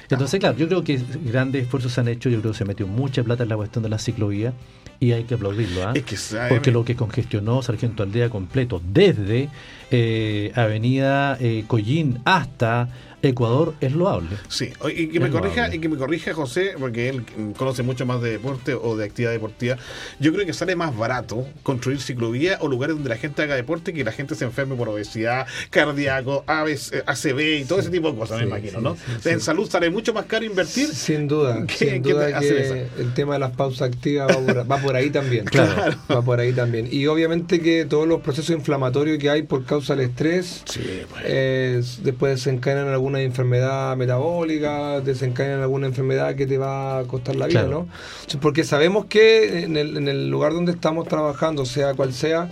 [0.09, 2.29] Entonces, claro, yo creo que grandes esfuerzos se han hecho.
[2.29, 4.53] Yo creo que se metió mucha plata en la cuestión de la ciclovía
[5.01, 5.85] y hay que aplaudirlo.
[5.85, 5.91] ¿ah?
[5.95, 6.47] Es que, ¿sabe?
[6.49, 9.49] Porque lo que congestionó Sargento Aldea completo desde
[9.91, 12.87] eh, Avenida eh, Collín hasta
[13.23, 14.30] Ecuador es loable.
[14.47, 15.75] Sí, y que me Es corrija, loable.
[15.75, 17.23] y que me corrija José, porque él
[17.58, 19.77] conoce mucho más de deporte o de actividad deportiva.
[20.19, 23.91] Yo creo que sale más barato construir ciclovía o lugares donde la gente haga deporte
[23.93, 28.17] que la gente se enferme por obesidad, cardíaco, ABC, ACV y todo ese tipo de
[28.17, 28.97] cosas, me imagino, sí, ¿no?
[29.21, 30.88] sí, En salud sale mucho más caro invertir.
[30.93, 34.77] Sin duda, ¿Qué- sin duda que el tema de las pausas activas va por, va
[34.77, 35.45] por ahí también.
[35.58, 35.97] Claro.
[36.12, 36.88] Va por ahí también.
[36.91, 41.23] Y obviamente que todos los procesos inflamatorios que hay por causa del estrés, Sí, pues.
[41.25, 47.47] eh, después desencadenan alguna enfermedad metabólica, desencadenan alguna enfermedad que te va a costar la
[47.47, 47.87] vida, Claro.
[48.33, 48.39] ¿no?
[48.41, 52.49] Porque sabemos que en el, en el lugar donde estamos trabajando, sea cual sea,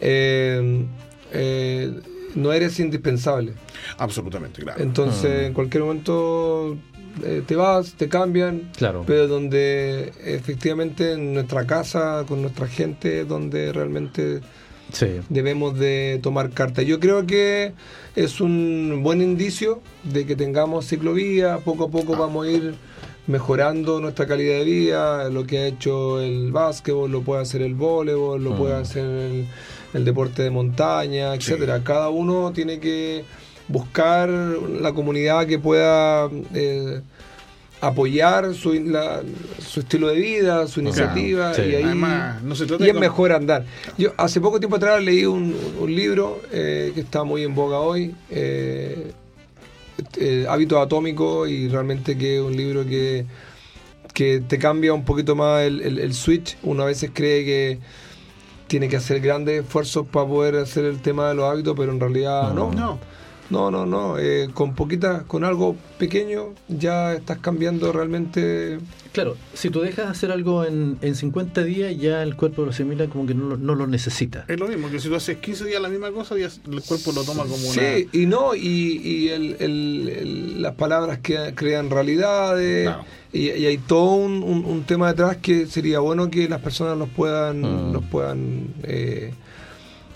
[0.00, 0.84] eh,
[1.32, 1.92] eh,
[2.34, 3.52] no eres indispensable.
[3.98, 4.82] Absolutamente, claro.
[4.82, 6.76] Entonces, en cualquier momento
[7.24, 9.04] eh, te vas, te cambian, Claro.
[9.06, 14.40] pero donde efectivamente en nuestra casa, con nuestra gente, donde realmente
[14.92, 15.20] Sí.
[15.28, 16.82] debemos de tomar carta.
[16.82, 17.72] Yo creo que
[18.14, 22.74] es un buen indicio de que tengamos ciclovía, poco a poco vamos a ir
[23.26, 27.74] mejorando nuestra calidad de vida, lo que ha hecho el básquetbol, lo puede hacer el
[27.74, 28.56] voleibol, lo Mm.
[28.58, 29.46] puede hacer el,
[29.94, 31.82] el deporte de montaña, etcétera.
[31.84, 33.24] Cada uno tiene que
[33.68, 37.00] buscar la comunidad que pueda eh,
[37.82, 39.22] apoyar su, la-
[39.58, 41.62] su estilo de vida, su iniciativa sí.
[41.62, 43.64] y ahí Además, no se trata y es mejor andar.
[43.98, 47.80] Yo hace poco tiempo atrás leí un, un libro eh, que está muy en boga
[47.80, 49.12] hoy, eh,
[50.16, 53.26] eh, Hábitos Atómicos, y realmente que es un libro que,
[54.14, 56.56] que te cambia un poquito más el, el- el switch.
[56.62, 57.78] Uno a veces cree que
[58.68, 61.98] tiene que hacer grandes esfuerzos para poder hacer el tema de los hábitos, pero en
[62.00, 62.70] realidad no.
[62.70, 62.72] No.
[62.72, 62.98] No,
[63.70, 64.18] no, no.
[64.18, 68.78] eh, con poquita, con algo pequeño ya estás cambiando realmente.
[69.12, 72.70] Claro, si tú dejas de hacer algo en, en 50 días, ya el cuerpo lo
[72.70, 74.46] asimila como que no, lo- no lo necesita.
[74.48, 77.12] Es lo mismo, que si tú haces 15 días la misma cosa, ya el cuerpo
[77.12, 77.72] lo toma como una...
[77.74, 82.90] Sí, y no, y, y el- el- el- las palabras que crean realidades,
[83.34, 86.96] y, y hay todo un, un- un tema detrás que sería bueno que las personas
[86.96, 87.92] los puedan, Mm.
[87.92, 89.34] los puedan eh,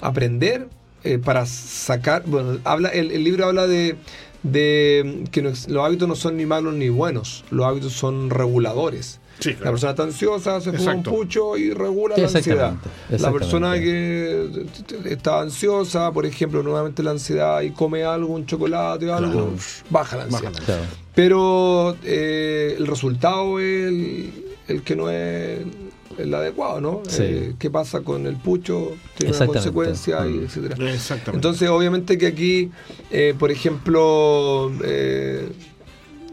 [0.00, 0.68] aprender
[1.04, 3.96] eh, para sacar, bueno, habla el, el libro habla de,
[4.42, 9.20] de que los hábitos no son ni malos ni buenos, los hábitos son reguladores.
[9.38, 12.72] Sí, La persona está ansiosa, se fuma un pucho y regula la ansiedad.
[13.10, 14.48] Exactamente, La persona que
[15.04, 19.52] está ansiosa, por ejemplo, nuevamente la ansiedad y come algo, un chocolate o algo, Claro.
[19.90, 20.52] baja la ansiedad.
[20.52, 20.82] Baja la Claro.
[21.14, 24.32] Pero eh, el resultado es el,
[24.68, 25.58] el que no es
[26.18, 27.02] el adecuado, ¿no?
[27.08, 27.22] Sí.
[27.24, 28.92] Eh, ¿Qué pasa con el pucho?
[29.16, 29.52] Tiene una Exactamente.
[29.54, 30.44] consecuencia, y Mm.
[30.44, 30.74] etcétera.
[30.92, 31.36] Exactamente.
[31.36, 32.70] Entonces, obviamente que aquí,
[33.10, 35.48] eh, por ejemplo, eh,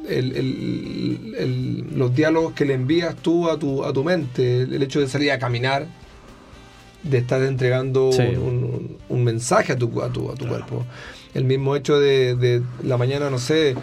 [0.08, 4.82] el- el- el- los diálogos que le envías tú a tu, a tu mente, el
[4.84, 5.88] hecho de salir a caminar,
[7.04, 8.22] de estar entregando Sí.
[8.22, 10.86] un, un- un mensaje a tu, a tu, a tu cuerpo.
[11.34, 13.76] El mismo hecho de, de la mañana, no sé,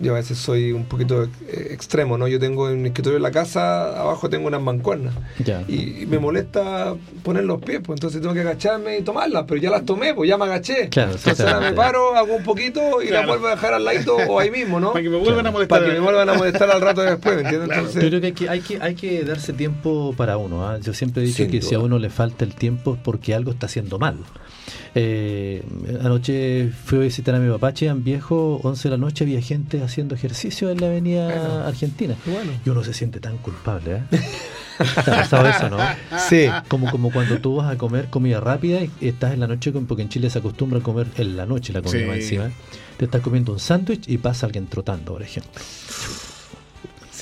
[0.00, 2.26] yo a veces soy un poquito eh, extremo, ¿no?
[2.28, 5.14] Yo tengo en mi escritorio en la casa, abajo tengo unas mancuernas.
[5.44, 5.64] Ya.
[5.68, 9.60] Y, y me molesta poner los pies, pues entonces tengo que agacharme y tomarlas, pero
[9.60, 10.88] ya las tomé, pues ya me agaché.
[10.88, 11.76] Claro, entonces ahora me exactamente.
[11.76, 13.28] paro, hago un poquito y la Claro.
[13.28, 14.92] vuelvo a dejar al ladito o ahí mismo, ¿no?
[14.92, 15.78] Para que me vuelvan a molestar.
[15.80, 17.68] Para que me vuelvan a molestar al rato después, ¿me entiendes?
[17.68, 17.80] Claro.
[17.82, 20.68] Entonces, Yo creo que hay que, hay que, hay que darse tiempo para uno.
[20.68, 20.78] ¿ah?
[20.80, 23.34] Yo siempre he dicho Sin que si a uno le falta el tiempo es porque
[23.34, 24.16] algo está haciendo mal.
[24.94, 25.62] Eh,
[26.02, 29.82] anoche fui a visitar a mi papá, en viejo, 11 de la noche, había gente
[29.84, 32.14] haciendo ejercicio en la avenida Argentina.
[32.26, 32.52] Bueno.
[32.64, 33.96] Y uno se siente tan culpable.
[33.96, 34.02] ¿eh?
[35.04, 35.78] ¿Te ha pasado eso, no?
[36.28, 36.46] sí.
[36.68, 39.86] Como, como cuando tú vas a comer comida rápida y estás en la noche, con-
[39.86, 42.06] porque en Chile se acostumbra a comer en la noche la comida Sí.
[42.06, 42.50] más encima.
[42.96, 45.60] Te estás comiendo un sándwich y pasa alguien trotando, por ejemplo.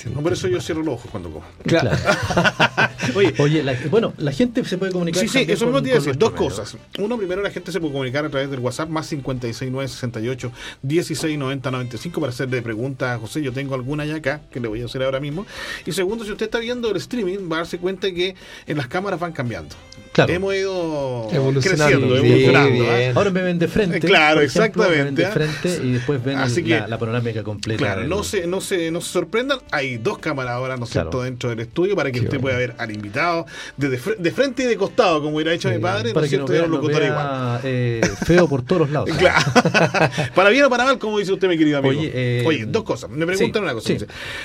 [0.09, 1.45] No, por eso yo cierro los ojos cuando como.
[1.63, 1.91] Claro.
[3.15, 5.21] Oye, Oye, la- bueno, la gente se puede comunicar.
[5.21, 6.17] Sí, sí, eso mismo te iba a decir.
[6.17, 6.45] Dos medio.
[6.45, 6.77] cosas.
[6.99, 12.19] Uno, primero, la gente se puede comunicar a través del WhatsApp más 56968 1690 95
[12.19, 13.41] para hacerle preguntas a José.
[13.41, 15.45] Yo tengo alguna ya acá que le voy a hacer ahora mismo.
[15.85, 18.35] Y segundo, si usted está viendo el streaming, va a darse cuenta que
[18.67, 19.75] en las cámaras van cambiando.
[20.13, 20.31] Claro.
[20.31, 21.85] Hemos ido Evolucionando.
[22.07, 22.83] creciendo, Sí, evolucionando.
[22.91, 23.11] ¿ah?
[23.15, 23.99] Ahora me ven de frente.
[23.99, 25.31] Claro, Me ven exactamente, de ¿ah?
[25.31, 27.79] frente y después ven Así que- la, la panorámica completa.
[27.83, 31.09] Claro, no se, no, se, no se sorprendan, hay dos cámaras ahora, ¿no es Claro.
[31.09, 32.57] cierto?, dentro del estudio para que Qué usted bueno.
[32.57, 33.45] pueda ver al invitado
[33.75, 36.31] desde fre- de frente y de costado, como hubiera hecho mi padre, ¿no para es
[36.31, 37.59] que nos cierto?, nos locutor vea, igual.
[37.63, 39.09] eh, feo por todos los lados.
[39.17, 39.51] Claro.
[40.35, 41.99] para bien o para mal, como dice usted, mi querido amigo.
[41.99, 43.09] Oye, eh, Oye, dos cosas.
[43.09, 43.87] Me preguntan sí, una cosa.
[43.87, 43.97] sí.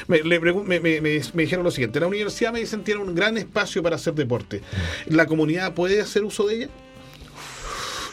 [0.06, 2.00] Me, le pregun- me- me- me- me dijeron lo siguiente.
[2.00, 4.62] La universidad me dicen tiene un gran espacio para hacer deporte.
[5.08, 6.68] ¿La comunidad puede hacer uso de ella?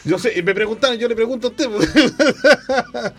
[0.04, 1.68] Yo sé, me preguntaron, yo le pregunto a usted.
[1.68, 1.90] pues.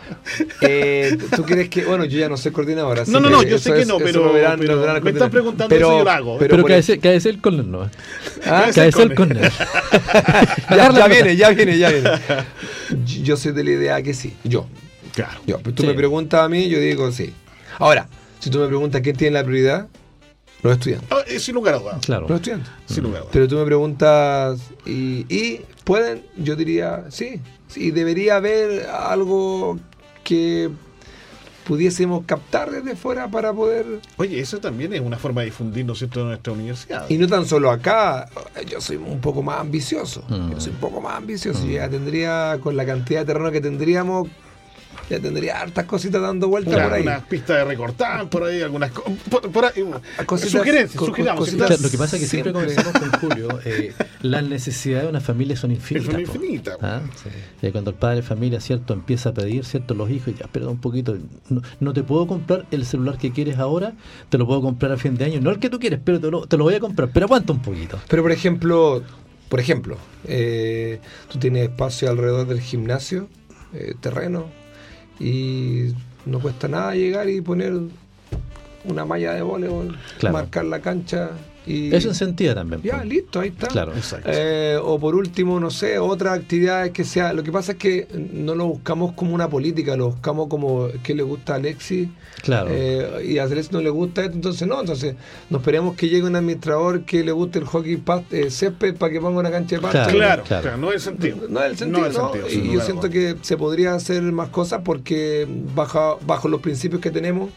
[0.61, 1.83] Eh, ¿Tú crees que.?
[1.85, 2.99] Bueno, yo ya no soy coordinador.
[2.99, 5.75] así No, no, no, yo sé que es- no, pero- verán- pero me están preguntando
[5.75, 6.37] eso, yo lo hago.
[6.37, 7.89] Pero KS, KS el corner no.
[8.45, 8.69] ¿Ah?
[8.75, 9.51] El corner.
[10.69, 12.09] ya, ya viene, ya viene, ya viene.
[13.23, 14.33] Yo soy de la idea que sí.
[14.43, 14.67] Yo.
[15.13, 15.39] Claro.
[15.45, 15.59] Yo.
[15.59, 15.87] Pero tú Sí.
[15.87, 17.33] me preguntas a mí, yo digo sí.
[17.79, 18.07] Ahora,
[18.39, 19.87] si tú me preguntas quién tiene la prioridad,
[20.63, 21.09] los estudiantes.
[21.11, 22.05] Ah, eh, sin lugar a dudas.
[22.05, 22.27] Claro.
[22.27, 22.69] Los estudiantes.
[22.85, 23.33] Sin lugar a dudas.
[23.33, 26.23] Pero tú me preguntas, ¿y, y pueden?
[26.37, 27.41] Yo diría sí.
[27.67, 29.77] Sí, debería haber algo
[30.23, 30.69] que
[31.67, 35.93] pudiésemos captar desde fuera para poder Oye, eso también es una forma de difundir, ¿no
[35.93, 37.09] es cierto?, en nuestra universidad.
[37.09, 38.29] Y no tan solo acá,
[38.69, 40.23] yo soy un poco más ambicioso.
[40.29, 40.51] Mm.
[40.51, 41.65] Yo soy un poco más ambicioso.
[41.65, 44.29] Yo ya tendría, con la cantidad de terreno que tendríamos,
[45.09, 47.01] ya tendría hartas cositas dando vueltas Una- por ahí.
[47.03, 49.83] Unas pistas de recortar por ahí, algunas co- por, por ahí.
[50.25, 51.39] Cositas- sugerencias, co- sugiramos.
[51.45, 52.75] cositas- Claro, lo que pasa es que siempre, Siempre.
[52.75, 56.11] conversamos con Julio, eh, las necesidades de una familia son infinitas.
[56.11, 57.01] Son infinitas, ¿Ah?
[57.61, 60.67] Eh, cuando el padre de familia, ¿cierto?, empieza a pedir, ¿cierto?, los hijos, ya, espera
[60.67, 61.17] un poquito,
[61.49, 63.93] no, no te puedo comprar el celular que quieres ahora,
[64.29, 66.29] te lo puedo comprar a fin de año, no el que tú quieres, pero te
[66.29, 67.99] lo, te lo voy a comprar, pero aguanta un poquito.
[68.09, 69.03] Pero por ejemplo,
[69.49, 70.99] por ejemplo, eh,
[71.31, 73.27] tú tienes espacio alrededor del gimnasio,
[73.73, 74.45] eh, terreno,
[75.19, 75.93] y
[76.25, 77.73] no cuesta nada llegar y poner
[78.87, 80.33] una malla de voleibol, Claro.
[80.33, 81.31] marcar la cancha
[81.65, 82.81] y Eso incentiva también.
[82.81, 83.03] ya po.
[83.03, 83.67] listo, ahí está.
[83.67, 83.91] Claro.
[83.93, 84.29] Exacto.
[84.33, 87.33] Eh, o por último, no sé, otras actividades que sea.
[87.33, 91.13] Lo que pasa es que no lo buscamos como una política, lo buscamos como que
[91.13, 92.07] le gusta a Alexis.
[92.41, 92.69] Claro.
[92.71, 94.79] eh, y a Alexis no le gusta esto, entonces no.
[94.79, 95.15] Entonces
[95.49, 99.11] nos esperemos que llegue un administrador que le guste el hockey pas- eh, césped para
[99.11, 99.97] que ponga una cancha de pasto.
[99.97, 100.13] Claro.
[100.17, 100.61] Claro, claro.
[100.63, 101.37] claro, no es el sentido.
[101.49, 105.45] No es el sentido, No Y yo siento que se podría hacer más cosas porque
[105.75, 107.49] bajo, bajo los principios que tenemos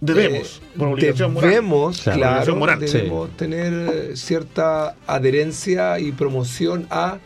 [0.00, 1.50] Debemos, eh, por obligación moral.
[1.50, 2.18] debemos, Claro.
[2.18, 2.80] claro, Obligación moral.
[2.80, 7.18] debemos tener cierta adherencia y promoción a.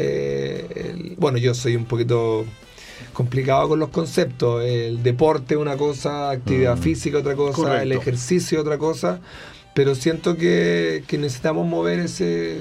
[0.00, 2.44] eh, el- bueno, yo soy un poquito
[3.12, 4.62] complicado con los conceptos.
[4.64, 6.80] El deporte una cosa, actividad Mm.
[6.82, 7.82] física otra cosa, Correcto.
[7.82, 9.20] el ejercicio otra cosa.
[9.74, 12.58] Pero siento que, que necesitamos mover ese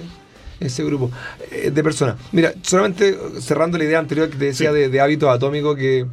[0.60, 1.12] ese grupo
[1.52, 2.16] eh, de personas.
[2.32, 4.76] Mira, solamente cerrando la idea anterior que te decía Sí.
[4.76, 6.08] de, de hábitos atómicos que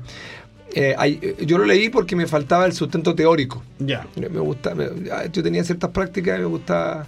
[0.74, 3.62] eh, hay- eh, yo lo leí porque me faltaba el sustento teórico.
[3.79, 4.07] Ya.
[4.16, 7.07] Me me gusta, me- ah, yo tenía ciertas prácticas y me gustaba.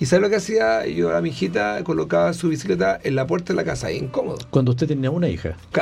[0.00, 0.86] ¿Y sabes lo que hacía?
[0.86, 4.38] Yo a mi hijita colocaba su bicicleta en la puerta de la casa, incómodo.
[4.50, 5.56] Cuando usted tenía una hija.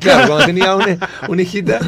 [0.00, 0.98] Claro, cuando tenía una,
[1.28, 1.78] una hijita,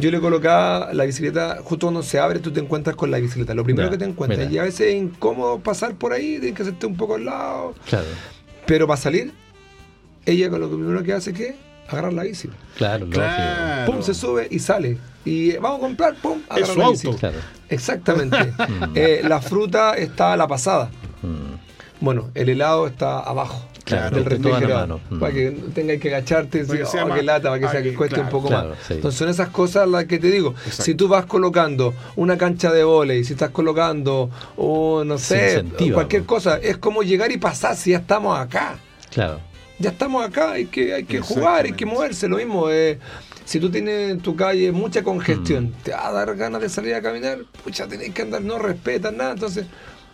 [0.00, 3.54] yo le colocaba la bicicleta, justo cuando se abre, tú te encuentras con la bicicleta,
[3.54, 4.38] lo primero Ya, que te encuentras.
[4.38, 4.52] mira.
[4.52, 7.74] Y a veces es incómodo pasar por ahí, tienes que hacerte un poco al lado.
[7.88, 8.06] Claro,
[8.66, 9.32] Pero para salir,
[10.26, 11.56] ella con lo primero que hace es que
[11.88, 12.48] agarrar la bici.
[12.76, 13.20] claro, lógico.
[13.20, 13.92] Claro.
[13.92, 14.98] Pum, se sube y sale.
[15.24, 17.06] Y eh, vamos a comprar, pum, Es agarra su la bici.
[17.08, 17.18] auto.
[17.18, 17.36] Claro.
[17.68, 18.36] Exactamente.
[18.94, 20.90] Eh, la fruta está a la pasada.
[21.22, 21.56] Mm.
[22.00, 23.64] Bueno, el helado está abajo.
[23.84, 24.68] Claro, del refrigerador.
[24.88, 25.00] mano.
[25.10, 25.18] Mm.
[25.20, 27.82] Para que tengas que agacharte Para que sea "Oh, más- qué lata, para que, sea
[27.82, 28.78] que que- cueste un poco claro, más.
[28.88, 28.94] sí.
[28.94, 30.54] Entonces son esas cosas las que te digo.
[30.70, 36.24] Si tú vas colocando una cancha de volei, si estás colocando, o no sé, cualquier
[36.24, 38.76] cosa, es como llegar y pasar si ya estamos acá.
[39.10, 39.40] Claro.
[39.78, 42.28] Ya estamos acá, hay que, hay que jugar, hay que moverse.
[42.28, 42.98] Lo mismo, eh,
[43.44, 45.04] si tú tienes en tu calle mucha Mm.
[45.04, 48.58] congestión, te va a dar ganas de salir a caminar, pucha, tenés que andar, no
[48.58, 49.66] respetas nada, entonces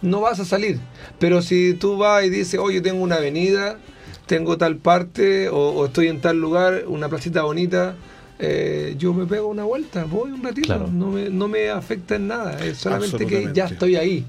[0.02, 0.80] no vas a salir.
[1.20, 3.78] Pero si tú vas y dices, oye, tengo una avenida,
[4.26, 7.94] tengo tal parte, o, o estoy en tal lugar, una placita bonita,
[8.40, 10.88] eh, yo me pego una vuelta, voy un ratito, Claro.
[10.92, 14.24] no, me, no me afecta en nada, es solamente que ya estoy ahí.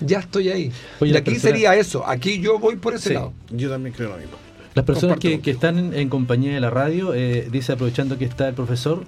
[0.00, 0.72] Ya estoy ahí.
[1.00, 2.06] Oye, y aquí persona- sería eso.
[2.08, 3.14] Aquí yo voy por ese Sí.
[3.14, 3.34] lado.
[3.50, 4.32] Yo también creo lo mismo.
[4.80, 8.24] Las personas que, que están en, en compañía de la radio, eh, dice, aprovechando que
[8.24, 9.04] está el profesor,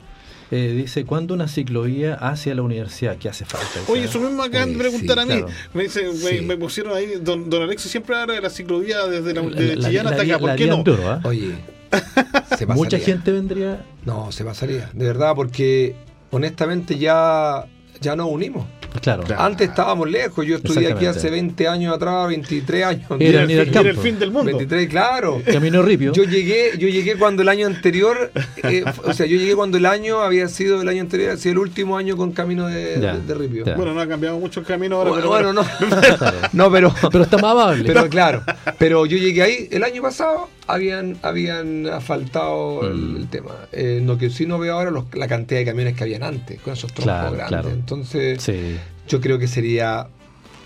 [0.51, 3.17] eh, dice, ¿cuándo una ciclovía hacia la universidad?
[3.17, 3.67] ¿Qué hace falta?
[3.81, 5.41] Dice, Oye, eso mismo me acaban de preguntar sí, a mí.
[5.41, 5.55] claro.
[5.73, 6.41] Me, dice, me, Sí.
[6.45, 9.89] me pusieron ahí, don, don Alexis siempre habla de la ciclovía desde la, de la-
[9.89, 10.39] Chillán la hasta acá.
[10.39, 10.85] ¿Por qué no?
[11.07, 11.21] ¿ah?
[11.25, 11.55] Oye,
[11.91, 12.75] se pasaría.
[12.75, 13.85] Mucha gente vendría...
[14.05, 14.91] No, se pasaría.
[14.93, 15.97] De verdad, porque
[16.31, 17.65] honestamente ya,
[18.01, 18.67] ya nos unimos.
[19.01, 19.25] Claro.
[19.39, 20.45] Antes estábamos lejos.
[20.47, 23.07] Yo estudié aquí hace 20 años atrás, 23 años.
[23.19, 24.01] Era Era, el, fin, era el campo.
[24.03, 24.45] fin del mundo.
[24.57, 25.43] 23, claro.
[25.51, 26.13] Camino Ripio.
[26.13, 28.31] Yo llegué, yo llegué cuando el año anterior,
[28.63, 31.53] eh, o sea, yo llegué cuando el año había sido el año anterior, ha sido
[31.53, 33.65] el último año con camino de, Ya, de, de Ripio.
[33.65, 33.75] ya.
[33.77, 36.39] Bueno, no ha cambiado mucho el camino ahora, Bueno, pero bueno, no.
[36.53, 37.85] no, pero, Pero está más amable.
[37.87, 38.43] pero claro,
[38.79, 43.17] pero yo llegué ahí, el año pasado habían, habían asfaltado el, Mm.
[43.17, 43.51] el tema.
[43.73, 46.61] Eh, lo que sí no veo ahora los- la cantidad de camiones que habían antes,
[46.61, 47.49] con esos troncos Claro, grandes.
[47.49, 47.71] claro.
[47.71, 48.77] Entonces, Sí.
[49.09, 50.09] yo creo que sería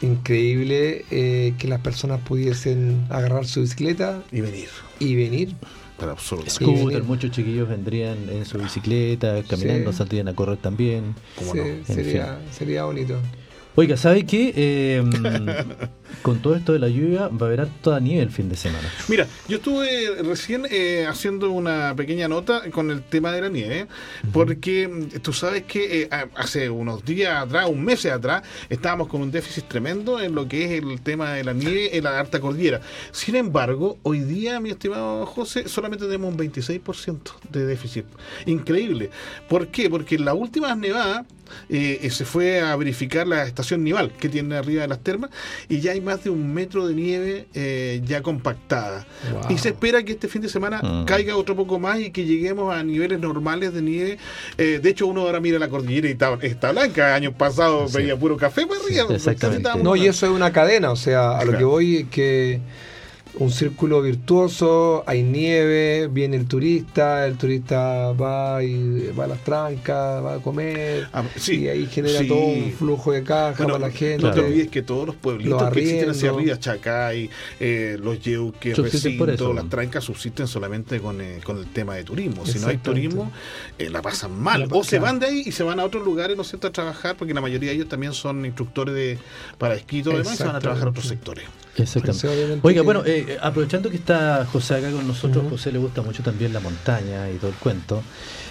[0.03, 4.69] increíble eh, que las personas pudiesen agarrar su bicicleta y venir.
[4.99, 5.55] y venir.
[5.99, 6.63] Para absolutamente.
[6.63, 6.81] Y venir.
[6.81, 9.99] Scooter, muchos chiquillos vendrían en su bicicleta, caminando, Sí.
[9.99, 11.15] saldrían a correr también.
[11.37, 11.95] ¿Cómo Sí, no?
[11.95, 13.19] Sería, sería bonito.
[13.79, 14.55] Oiga, ¿sabe qué?
[14.57, 15.05] Eh,
[16.23, 18.91] con todo esto de la lluvia va a haber toda nieve el fin de semana.
[19.07, 23.87] Mira, yo estuve recién eh, haciendo una pequeña nota con el tema de la nieve,
[24.33, 29.31] porque tú sabes que eh, hace unos días atrás, un mes atrás, estábamos con un
[29.31, 32.81] déficit tremendo en lo que es el tema de la nieve en la alta cordillera.
[33.13, 38.07] Sin embargo, hoy día, mi estimado José, solamente tenemos un 26% de déficit.
[38.47, 39.11] Increíble.
[39.51, 39.91] ¿Por qué?
[39.91, 41.27] Porque en la última nevada
[41.69, 45.31] eh, se fue a verificar la estación nival que tiene arriba de las termas
[45.69, 49.07] y ya hay más de un metro de nieve eh, ya compactada.
[49.33, 49.43] Wow.
[49.51, 51.05] Y se espera que este fin de semana Mm.
[51.05, 54.19] caiga otro poco más y que lleguemos a niveles normales de nieve.
[54.59, 57.15] Eh, de hecho, uno ahora mira la cordillera y está, está blanca.
[57.15, 57.99] Años pasados Sí.
[57.99, 59.07] veía puro café para arriba.
[59.09, 59.59] Sí, exactamente.
[59.63, 61.59] Estábamos No, y eso es una cadena, o sea, a lo Claro.
[61.59, 62.61] que voy es que
[63.39, 69.45] un círculo virtuoso, hay nieve, viene el turista, el turista va y va a las
[69.45, 72.29] trancas, va a comer, Ah, sí, y ahí genera sí.
[72.29, 74.23] todo un flujo de caja Bueno, para la gente.
[74.25, 77.31] No te olvides que todos los pueblitos Los que existen hacia arriba, Chacay,
[77.61, 82.47] eh, los Yeuques, eso, las trancas subsisten solamente con, eh, con el tema de turismo.
[82.47, 83.31] Si no hay turismo,
[83.79, 84.61] eh, la pasan mal.
[84.61, 86.69] La o se van de ahí y se van a otros lugares, ¿no es cierto?,
[86.69, 89.19] a trabajar, porque la mayoría de ellos también son instructores de
[89.59, 91.45] para esquí y todo lo demás, y se van a trabajar a otros sectores.
[91.79, 92.27] Exactamente.
[92.29, 95.45] Obviamente Oiga, que- bueno, eh, aprovechando que está José acá con nosotros.
[95.51, 98.03] José le gusta mucho también la montaña y todo el cuento.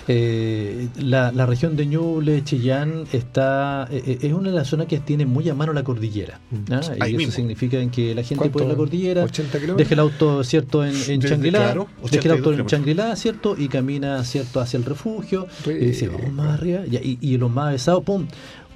[0.08, 4.86] Eh, la, la región de Ñuble, Chillán, está eh, eh, es una de las zonas
[4.88, 6.40] que tiene muy a mano la cordillera.
[6.72, 6.82] ¿ah?
[7.00, 7.32] Ahí Y eso mismo.
[7.34, 9.78] significa en que la gente puede ir a la cordillera, 80 kilómetros.
[9.78, 12.68] deja el auto cierto en, en Changuilá, claro, deja el 82 auto en.
[12.68, 17.18] Changuilá, cierto, y camina cierto hacia el refugio, y dice, vamos más arriba, y, y-
[17.22, 18.28] y los más avesados, pum,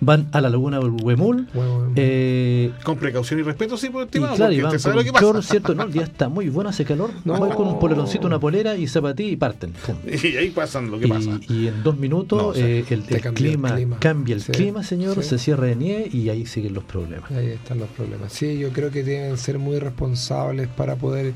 [0.01, 2.48] van a la laguna Huemul, Bueno, eh,
[2.83, 5.03] Con precaución y respeto, sí, por y estimado, claro, y porque van usted sabe lo
[5.03, 5.25] que pasa.
[5.25, 5.75] short, ¿cierto?
[5.75, 7.11] No, el día está muy bueno, hace calor.
[7.25, 7.39] No.
[7.39, 9.73] Van con un poleroncito, una polera y zapatilla y parten.
[9.85, 9.95] Pum.
[10.23, 11.39] Y ahí pasan lo que Y, pasa.
[11.49, 13.97] y en dos minutos No, eh, el, el clima, clima.
[13.99, 15.29] cambia el Sí, clima, señor, sí.
[15.29, 17.29] se cierra de nieve y ahí siguen los problemas.
[17.31, 18.31] Ahí están los problemas.
[18.33, 21.33] Sí, yo creo que deben ser muy responsables para poder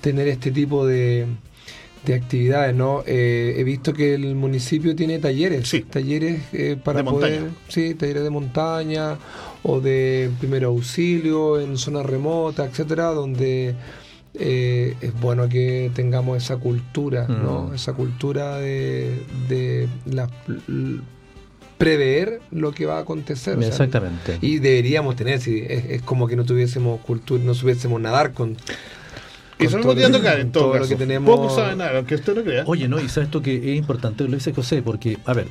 [0.00, 1.26] tener este tipo de,
[2.04, 3.02] de actividades, ¿no?
[3.06, 5.80] Eh, he visto que el municipio tiene talleres, Sí.
[5.82, 7.54] talleres eh, para De poder, montaña.
[7.68, 9.16] sí, talleres de montaña
[9.68, 13.74] o de primer auxilio en zonas remotas, etcétera, donde
[14.34, 17.68] eh, es bueno que tengamos esa cultura, ¿no?
[17.70, 17.74] Mm.
[17.74, 20.30] Esa cultura de, de la-
[21.78, 23.56] prever lo que va a acontecer.
[23.58, 24.38] o sea, Exactamente.
[24.40, 28.56] y deberíamos tener, si es, es como que no tuviésemos cultura, no supiésemos nadar con.
[29.58, 31.34] Y con eso todo no tiene lo- tocar en todo, todo lo que tenemos.
[31.34, 32.64] Pocos saben nada, aunque usted no crea.
[32.66, 35.46] Oye, no, y sabes esto que es importante, lo dice José, porque, a ver,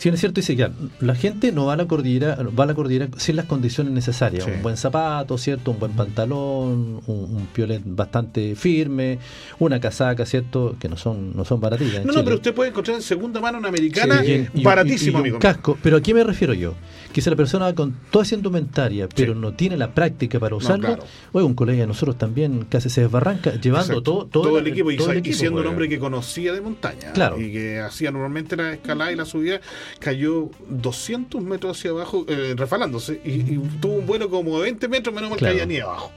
[0.00, 0.70] si bien es cierto, dice ya,
[1.00, 4.44] la gente no va a la cordillera, va a la cordillera sin las condiciones necesarias,
[4.44, 4.50] Sí.
[4.50, 5.72] un buen zapato, ¿cierto?
[5.72, 9.18] Un buen pantalón, un, un piolet bastante firme,
[9.58, 10.74] una casaca, ¿cierto?
[10.80, 12.06] Que no son, no son baratillas.
[12.06, 15.12] No, no, pero usted puede encontrar en segunda mano una americana Y y- baratísimo, y-
[15.12, 15.38] y un amigo.
[15.38, 15.76] casco.
[15.82, 16.72] Pero ¿a qué me refiero yo?
[17.12, 20.56] Que si la persona va con toda esa indumentaria, pero no tiene la práctica para
[20.56, 21.04] usarlo, claro.
[21.32, 24.02] oye, un colega de nosotros también casi se desbarranca, llevando Exacto.
[24.02, 26.60] todo, todo, el equipo, y, todo el y equipo, siendo un hombre que conocía de
[26.62, 27.38] montaña Claro.
[27.38, 29.60] y que hacía normalmente la escalada y la subida,
[29.98, 34.88] cayó 200 metros hacia abajo, eh, refalándose, y, y tuvo un vuelo como de 20
[34.88, 35.54] metros, menos mal Claro.
[35.54, 36.10] caía ni abajo.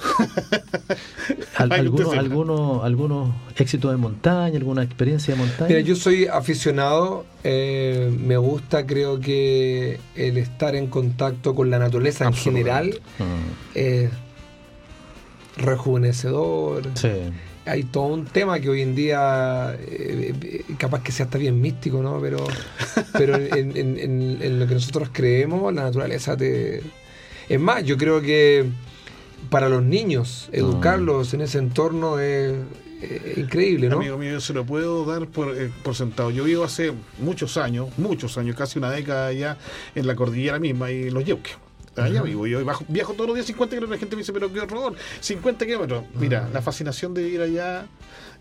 [1.56, 5.68] Algunos, algunos, algunos éxitos de montaña, alguna experiencia de montaña.
[5.68, 11.78] Mira, yo soy aficionado, eh, me gusta, creo que el estar en contacto con la
[11.78, 14.10] naturaleza en general Mm, es
[15.58, 16.84] rejuvenecedor.
[16.94, 17.08] sí.
[17.66, 21.60] Hay todo un tema que hoy en día eh, eh, capaz que sea hasta bien
[21.60, 22.20] místico, ¿no?
[22.20, 22.38] Pero,
[23.12, 26.82] pero en, en- en- en lo que nosotros creemos, la naturaleza te...
[27.48, 28.64] Es más, yo creo que
[29.50, 32.54] para los niños, educarlos en ese entorno es,
[33.36, 33.96] increíble, ¿no?
[33.96, 36.30] Amigo mío, yo se lo puedo dar por, eh, por sentado.
[36.30, 39.56] Yo vivo hace muchos años, muchos años, casi una década allá
[39.94, 41.54] en la cordillera misma y los Yeuques.
[41.96, 43.96] Allá vivo yo, y bajo- viajo todos los días 50 kilómetros.
[43.96, 46.04] La gente me dice, pero qué horror, 50 kilómetros.
[46.18, 47.86] Mira, la fascinación de ir allá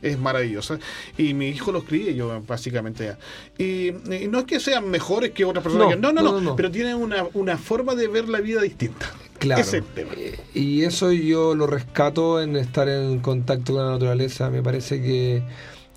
[0.02, 0.80] es maravillosa.
[1.18, 3.20] Y mi hijo los crié yo, básicamente allá.
[3.58, 6.32] Y, y no es que sean mejores que otras personas, No, que, no, no, no,
[6.34, 6.56] no, no, no.
[6.56, 9.08] pero tienen una, una forma de ver la vida distinta.
[9.40, 9.62] Claro.
[9.62, 10.12] Ese es el tema.
[10.16, 14.50] Eh, Y eso yo lo rescato en estar en contacto con la naturaleza.
[14.50, 15.42] Me parece que,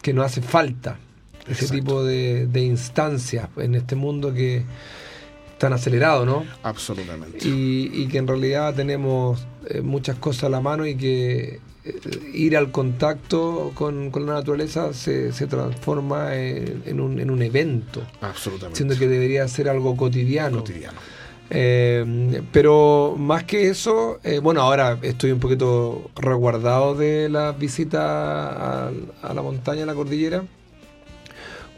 [0.01, 0.99] que nos hace falta
[1.43, 1.75] ese Exacto.
[1.75, 4.63] tipo de, de instancias en este mundo que
[5.63, 6.45] tan acelerado, ¿no?
[6.65, 7.47] Absolutamente.
[7.47, 12.01] Y, y que en realidad tenemos eh, muchas cosas a la mano y que eh,
[12.35, 17.43] ir al contacto con, con la naturaleza se, se transforma en, en un, en un
[17.43, 18.77] evento, Absolutamente.
[18.77, 20.59] siendo que debería ser algo cotidiano.
[20.59, 20.99] cotidiano.
[21.51, 28.91] Eh, pero más que eso, bueno, ahora estoy un poquito resguardado de la visita a,
[29.23, 30.43] a la montaña, a la cordillera,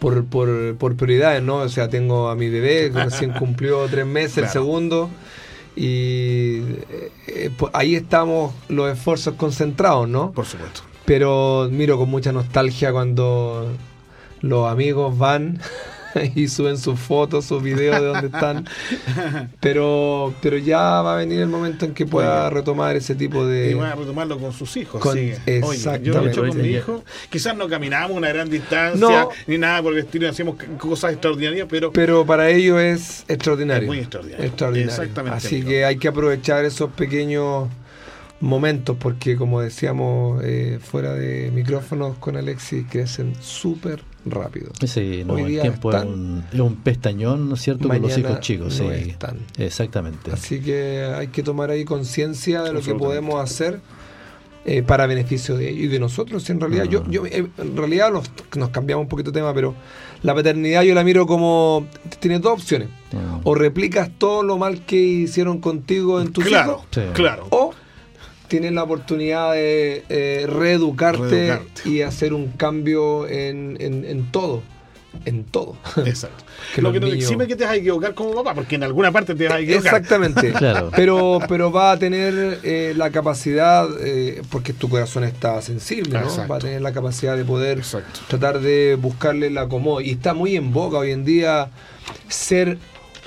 [0.04, 1.56] por, por, por prioridades, ¿no?
[1.56, 5.08] O sea, tengo a mi bebé, que recién cumplió tres meses, el segundo,
[5.74, 6.58] y
[7.26, 10.32] eh, pues ahí estamos los esfuerzos concentrados, ¿no?
[10.32, 10.82] Por supuesto.
[11.06, 13.72] Pero miro con mucha nostalgia cuando
[14.42, 15.58] los amigos van
[16.34, 18.66] y suben sus fotos, sus videos de dónde están.
[19.60, 23.70] Pero, pero ya va a venir el momento en que pueda retomar ese tipo de...
[23.70, 25.00] Y van a retomarlo con sus hijos.
[25.00, 25.32] Con- sí.
[25.46, 26.30] Oye, yo lo he exactamente.
[26.30, 27.04] hecho con mi hijo.
[27.30, 29.28] Quizás no caminamos una gran distancia, No.
[29.46, 33.82] ni nada por el estilo, hacíamos cosas extraordinarias, pero, Pero para ellos es extraordinario.
[33.82, 34.44] Es muy extraordinario.
[34.46, 34.90] Extraordinario.
[34.92, 35.68] Exactamente, Así amigo.
[35.70, 37.68] que hay que aprovechar esos pequeños
[38.40, 44.70] momentos porque como decíamos eh, fuera de micrófonos con Alexis, crecen súper rápido.
[44.86, 47.88] Sí, no, Hoy el día tiempo es un, es un pestañón, ¿no es cierto?
[47.88, 49.10] con los hijos chicos, no sí.
[49.10, 49.38] están.
[49.58, 50.30] Exactamente.
[50.32, 53.80] Así que hay que tomar ahí conciencia de lo que podemos hacer
[54.66, 56.48] eh, para beneficio de ellos y de nosotros.
[56.48, 59.74] En realidad, yo, yo eh, en realidad nos, nos cambiamos un poquito de tema, pero
[60.22, 61.86] la paternidad yo la miro como
[62.18, 62.88] tienes dos opciones.
[63.12, 63.40] Mm.
[63.44, 67.00] O replicas todo lo mal que hicieron contigo en tus Claro, hijos, Sí.
[67.12, 67.46] claro.
[67.50, 67.72] o
[68.48, 71.88] tienes la oportunidad de eh, reeducarte, Reeducarte.
[71.88, 74.62] y hacer un cambio en, en- en todo.
[75.26, 75.76] En todo.
[76.04, 76.44] Exacto.
[76.74, 78.82] Que Lo que no niños- exime que te vas a equivocar como papá, porque en
[78.82, 79.94] alguna parte te vas a equivocar.
[79.94, 80.52] Exactamente.
[80.58, 80.90] Claro.
[80.96, 86.24] Pero, pero va a tener eh, la capacidad, eh, porque tu corazón está sensible, ¿no?
[86.24, 86.48] Exacto.
[86.52, 88.20] Va a tener la capacidad de poder Exacto.
[88.28, 90.00] tratar de buscarle la acomodo.
[90.00, 91.68] Y está muy en boca hoy en día
[92.28, 92.78] ser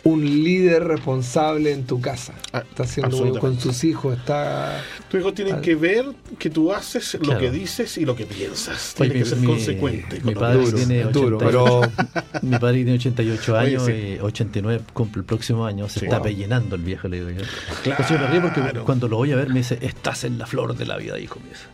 [0.03, 2.33] un líder responsable en tu casa.
[2.53, 4.81] Ah, Está haciendo con sus hijos, está...
[5.09, 5.61] Tus hijos tienen Ah.
[5.61, 6.05] que ver
[6.37, 7.39] que tú haces lo Claro.
[7.39, 8.95] que dices y lo que piensas.
[8.99, 10.21] Oye, Tienes que ser mi- consecuente.
[10.21, 11.91] mi padre Duro, tiene es duro, 88.
[11.99, 13.91] pero Mi padre tiene 88 Oye, años sí.
[13.91, 15.87] y 89 cumple el próximo año.
[15.89, 16.05] Se Sí.
[16.05, 16.25] está Wow.
[16.27, 17.45] pellenando el viejo, le digo yo.
[17.83, 17.97] Claro.
[17.97, 20.45] Pues yo me río porque cuando lo voy a ver me dice, estás en la
[20.45, 21.39] flor de la vida, hijo.
[21.43, 21.65] Dice.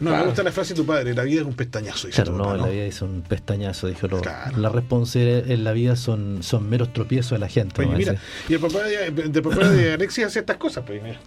[0.00, 2.06] No, me gusta la frase de tu padre, la vida es un pestañazo.
[2.06, 4.08] dice Claro, tu no, la vida es un pestañazo, dijo.
[4.08, 4.56] Lo, Claro.
[4.56, 7.69] La responsabilidad en la vida son, son meros tropiezos de la gente.
[7.78, 7.96] Oye, ¿no?
[7.96, 8.16] mira,
[8.48, 11.18] y el papá de, de papá de Alexis hace estas cosas, pues mira.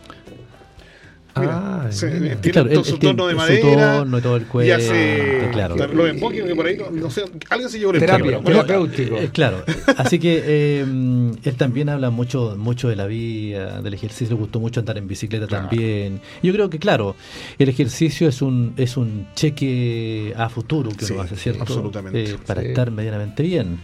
[1.36, 2.36] Mira, Ah, se- mira.
[2.40, 3.98] tiene Claro, todo él- su tono de madera.
[3.98, 5.76] tono y todo el y cuento, hace claro.
[5.88, 9.18] los emboques que por ahí, no, no sé, alguien se llevó el Terapia, terapéutico.
[9.18, 9.64] Eh, claro,
[9.98, 14.60] así que eh, él también habla mucho mucho de la vida, del ejercicio, le gustó
[14.60, 15.70] mucho andar en bicicleta Claro.
[15.70, 16.22] también.
[16.44, 17.16] Yo creo que claro,
[17.58, 21.64] el ejercicio es un es un cheque a futuro que Sí, uno hace, ¿cierto?
[21.64, 22.24] absolutamente.
[22.34, 22.68] Eh, para Sí.
[22.68, 23.80] estar medianamente bien.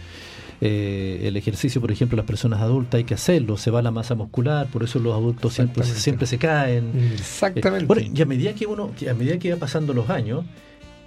[0.62, 4.14] Eh, el ejercicio, por ejemplo, las personas adultas hay que hacerlo, se va la masa
[4.14, 7.12] muscular, por eso los adultos siempre, siempre se caen.
[7.14, 7.84] Exactamente.
[7.84, 10.44] Eh, bueno, y a medida que uno, a medida que va pasando los años,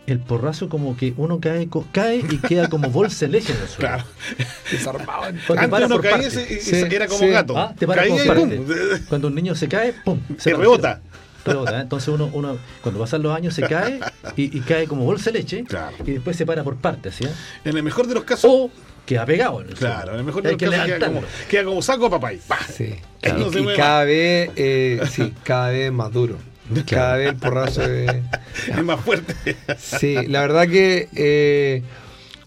[0.08, 3.68] el porrazo como que uno cae, cae y queda como bolsa de leche en el
[3.68, 3.90] suelo.
[3.90, 4.04] Claro.
[4.72, 5.22] Desarmado.
[5.48, 7.28] Cuando Antes uno caía y, y Sí, era como sí.
[7.28, 7.58] gato.
[7.58, 8.50] Ah, te Caía y pum.
[9.10, 10.20] Cuando un niño se cae, ¡pum!
[10.38, 11.00] Se el rebota.
[11.46, 11.82] Rebota, ¿eh?
[11.84, 14.00] Entonces uno, uno, cuando pasan los años, se cae
[14.36, 15.96] y, y cae como bolsa de leche Claro.
[16.06, 17.26] y después se para por partes, ¿sí?
[17.66, 18.72] En el mejor de los casos, O
[19.06, 20.14] queda pegado en el claro, suelo.
[20.14, 22.34] en el mejor Hay que queda como, queda como saco papá.
[22.34, 22.60] y ¡pa!
[22.66, 22.96] Sí.
[23.22, 26.38] Ahí no y, cada vez, eh, sí, cada vez más duro.
[26.90, 28.10] Cada vez el porrazo es...
[28.68, 29.36] Es más fuerte.
[29.78, 31.84] Sí, la verdad que eh,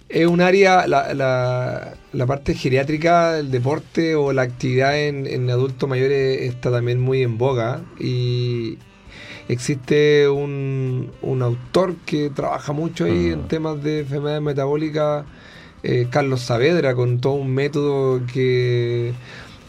[0.09, 5.51] es un área, la, la, la parte geriátrica del deporte o la actividad en, en
[5.51, 8.79] adultos mayores está también muy en boga y
[9.49, 15.25] existe un, un autor que trabaja mucho ahí en temas de enfermedades metabólicas,
[15.89, 19.13] eh, Carlos Saavedra, con todo un método que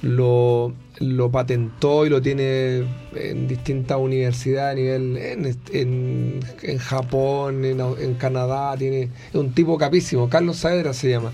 [0.01, 7.79] lo, lo patentó y lo tiene en distintas universidades a nivel en, en, Japón, en,
[7.79, 11.31] en Canadá, tiene es un tipo capísimo, Carlos Saavedra se llama.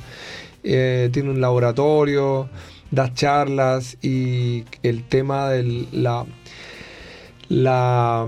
[0.65, 2.49] Eh, tiene un laboratorio,
[2.91, 6.25] da charlas y el tema de la
[7.47, 8.27] la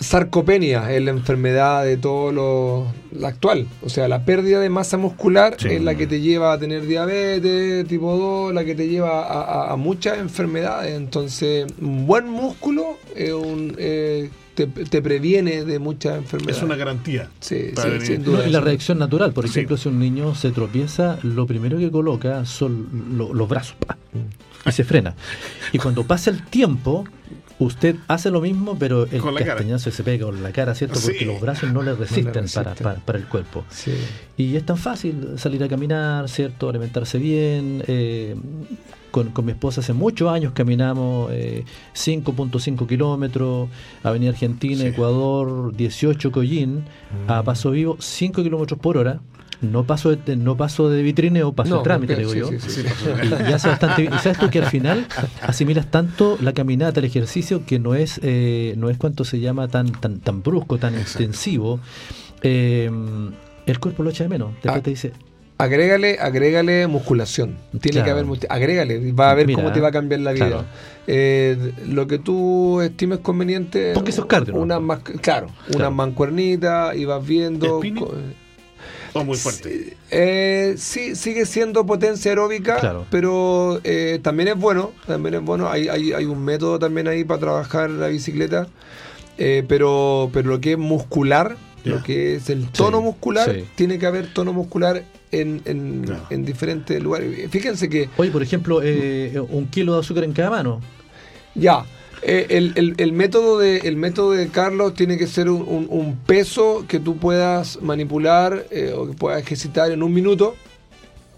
[0.00, 4.96] sarcopenia es la enfermedad de todo lo la actual, o sea, la pérdida de masa
[4.96, 5.68] muscular Sí.
[5.68, 9.42] es la que te lleva a tener diabetes tipo 2, la que te lleva a,
[9.68, 15.78] a- a muchas enfermedades, entonces un buen músculo es un, eh, te, te previene de
[15.78, 16.56] muchas enfermedades.
[16.58, 17.28] Es una garantía.
[17.40, 18.46] Sí, sí, sin duda.
[18.46, 19.50] Y la reacción natural, por Sí.
[19.50, 23.96] ejemplo, si un niño se tropieza, lo primero que coloca son lo- los brazos ¡pa!
[24.66, 25.14] Y se frena.
[25.72, 27.04] Y cuando pasa el tiempo,
[27.58, 30.98] usted hace lo mismo, pero el castañazo se pega con la cara, ¿cierto?
[31.00, 32.74] Porque los brazos no le resisten, Para, resisten.
[32.82, 33.64] para- para el cuerpo.
[33.70, 33.92] Sí.
[34.36, 36.68] Y es tan fácil salir a caminar, ¿cierto?
[36.68, 37.82] Alimentarse bien.
[37.86, 38.34] eh,
[39.10, 41.64] con, con mi esposa hace muchos años caminamos eh,
[41.96, 43.68] 5.5 kilómetros,
[44.04, 44.86] Avenida Argentina, Sí.
[44.86, 46.84] Ecuador, 18 Collín,
[47.26, 49.20] a paso vivo, 5 kilómetros por hora.
[49.62, 52.48] No paso de, no paso de vitrineo, paso No, de trámite, digo sí, yo.
[52.48, 52.82] sí, sí, Sí,
[53.46, 54.14] Y, y hace bastante bien.
[54.14, 55.06] Y sabes tú que al final
[55.42, 59.68] asimilas tanto la caminata, el ejercicio, que no es, eh, no es cuanto se llama
[59.68, 61.78] tan, tan, tan brusco, tan intensivo.
[62.42, 62.90] Eh,
[63.66, 64.52] el cuerpo lo echa de menos.
[64.54, 64.82] Después Ah.
[64.82, 65.12] te dice,
[65.58, 67.56] Agrégale, agrégale musculación.
[67.82, 68.04] Tiene Claro.
[68.04, 70.46] que haber, agrégale, va a ver Mira, cómo te va a cambiar la vida.
[70.48, 70.64] claro.
[71.06, 73.92] Eh, lo que tú estimes conveniente.
[73.92, 74.60] Porque eso es cardio, ¿no?
[74.60, 75.90] Una más, claro, una Claro.
[75.90, 77.76] mancuernita y vas viendo.
[77.80, 78.06] ¿Spinning?
[79.12, 79.96] O muy fuerte.
[80.10, 83.06] Eh, sí, sigue siendo potencia aeróbica, Claro.
[83.10, 85.68] pero eh, también es bueno, también es bueno.
[85.68, 88.68] Hay, hay, hay un método también ahí para trabajar la bicicleta,
[89.38, 93.64] eh, pero, pero lo que es muscular, lo que es el tono Sí, muscular, sí.
[93.74, 95.02] tiene que haber tono muscular
[95.32, 96.26] en, en, Claro.
[96.30, 97.50] en diferentes lugares.
[97.50, 100.80] Fíjense que oye, por ejemplo, eh, un kilo de azúcar en cada mano.
[101.54, 101.84] ya,
[102.22, 105.86] eh, el, el- el método de, el método de Carlos tiene que ser un, un-
[105.88, 110.54] un peso que tú puedas manipular eh, o que puedas ejercitar en un minuto.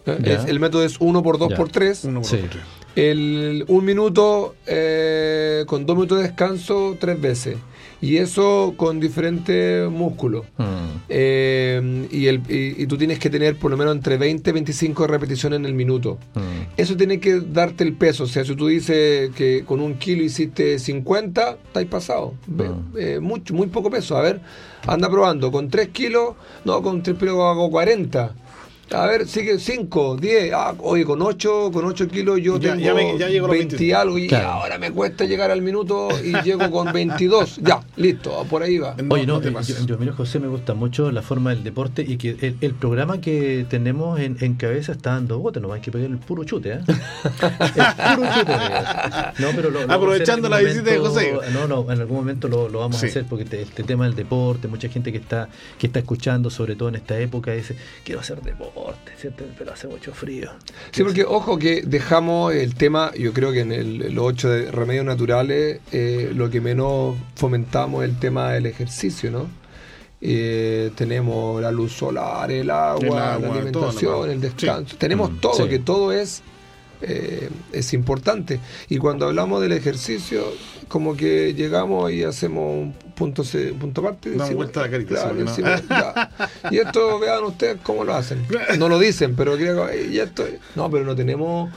[0.06, 0.18] ¿eh?
[0.24, 1.56] Es- el método es 1 por 2 Ya.
[1.56, 2.40] por 3 Uno por Sí.
[2.44, 2.60] otro.
[2.96, 7.56] el, un minuto eh, con dos minutos de descanso tres veces.
[8.02, 10.44] Y eso con diferentes músculos.
[10.58, 10.64] Mm.
[11.08, 14.52] Eh, y, el, y, y tú tienes que tener por lo menos entre 20 y
[14.52, 16.18] 25 repeticiones en el minuto.
[16.34, 16.72] Mm.
[16.76, 18.24] Eso tiene que darte el peso.
[18.24, 22.34] O sea, si tú dices que con un kilo hiciste 50, estáis pasado.
[22.48, 22.96] Mm.
[22.98, 24.16] eh, mucho, muy poco peso.
[24.16, 24.40] A ver,
[24.84, 25.52] anda probando.
[25.52, 26.34] Con 3 kilos,
[26.64, 28.34] no, con 3 kilos hago 40.
[28.94, 30.52] A ver, sigue 5, 10.
[30.54, 33.48] Ah, oye, con 8, con 8 kilos yo Ya- tengo ya me- ya llego a
[33.48, 33.94] los 20 y 23.
[33.96, 34.18] algo.
[34.18, 34.48] Y Claro.
[34.48, 37.58] ahora me cuesta llegar al minuto y llego con 22.
[37.62, 38.94] Ya, listo, por ahí va.
[39.08, 42.02] Oye, no, te eh, yo, yo, mira, José, me gusta mucho la forma del deporte
[42.06, 45.80] y que el, el programa que tenemos en, en cabeza está dando bote, no hay
[45.80, 46.80] que pegar el puro chute, ¿eh?
[46.86, 48.52] el puro chute.
[49.38, 51.32] No, pero lo- lo Aprovechando la visita de José.
[51.52, 53.06] No, no, en algún momento lo, lo vamos Sí.
[53.06, 56.50] a hacer porque te- este tema del deporte, mucha gente que está que está escuchando,
[56.50, 58.72] sobre todo en esta época, dice, quiero hacer deporte,
[59.18, 59.44] ¿cierto?
[59.58, 60.50] pero hace mucho frío.
[60.90, 64.70] Sí, porque ojo que dejamos el tema, yo creo que en el, los ocho de
[64.70, 69.46] remedios naturales, eh, lo que menos fomentamos es el tema del ejercicio, ¿no?
[70.20, 74.96] Eh, tenemos la luz solar, el agua, El agua, la alimentación, el descanso.
[74.96, 75.68] Tenemos Mm, todo, sí.
[75.68, 76.42] que todo es,
[77.02, 78.60] eh, es importante.
[78.88, 80.44] Y cuando hablamos del ejercicio,
[80.88, 84.30] como que llegamos y hacemos un punto, un punto aparte.
[84.30, 85.44] y Damos vuelta a la carita, claro, ¿no?
[85.44, 85.82] decimos.
[86.70, 88.46] Y esto, vean ustedes cómo lo hacen.
[88.78, 90.46] No lo dicen, pero y esto,
[90.76, 91.70] no, pero no tenemos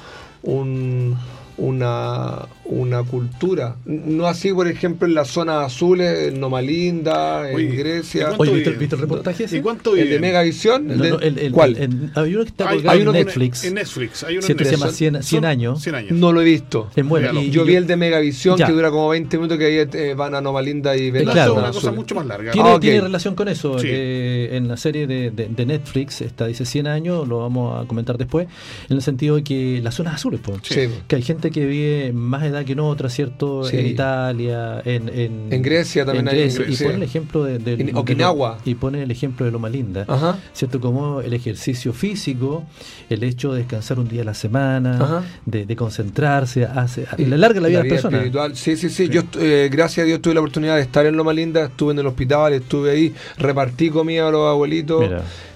[0.44, 1.18] un,
[1.58, 3.76] una, una cultura.
[3.86, 8.22] No así, por ejemplo, en las zonas azules, en Nomalinda, en Oye, Grecia.
[8.22, 9.58] ¿y cuánto Oye, ¿viste, viste el reportaje ese?
[9.58, 10.20] ¿Y cuánto El de?
[10.20, 11.78] Megavisión, el No, de- no, el- el- ¿cuál?
[11.78, 13.64] el- hay uno que está Hay- colgado hay en uno que- Netflix.
[13.64, 14.24] En Netflix.
[14.24, 14.96] Hay uno en Se llama Netflix.
[14.98, 15.82] 100, 100 Son años.
[15.84, 16.12] 100 años.
[16.12, 16.90] no lo he visto.
[16.96, 17.42] Es bueno.
[17.42, 18.66] Y- Yo y- vi el de Megavisión Ya.
[18.68, 21.54] que dura como 20 minutos que ahí eh, van a Nomalinda y ven la claro.
[21.56, 21.96] Una cosa azul.
[21.96, 22.52] mucho más larga.
[22.52, 22.82] Tiene, Ah, ok.
[22.82, 23.80] tiene relación con eso.
[23.80, 23.88] Sí.
[23.90, 27.88] eh, en la serie de, de- de Netflix, está dice 100 años, lo vamos a
[27.88, 28.48] comentar después,
[28.90, 30.60] en el sentido de que las zonas azules, pues.
[30.64, 30.88] Sí.
[31.08, 33.64] Que hay gente que vive más edad que en otra, ¿cierto?
[33.66, 33.78] Sí.
[33.78, 36.66] En Italia, en, en, En Grecia también en hay, en Grecia.
[36.74, 39.70] Y pone el ejemplo de, de- En de lo- y pone el ejemplo de Loma
[39.70, 40.06] Linda.
[40.08, 40.38] Ajá.
[40.54, 40.80] ¿Cierto?
[40.80, 42.66] Como el ejercicio físico,
[43.10, 47.38] el hecho de descansar un día a la semana, de, de concentrarse, hace, Y le
[47.38, 48.18] larga la vida a la persona.
[48.18, 48.56] espiritual.
[48.56, 49.08] Sí, sí, sí.
[49.10, 52.00] Yo, eh, gracias a Dios, tuve la oportunidad de estar en Loma Linda, estuve en
[52.00, 55.04] el hospital, estuve ahí, repartí comida a los abuelitos.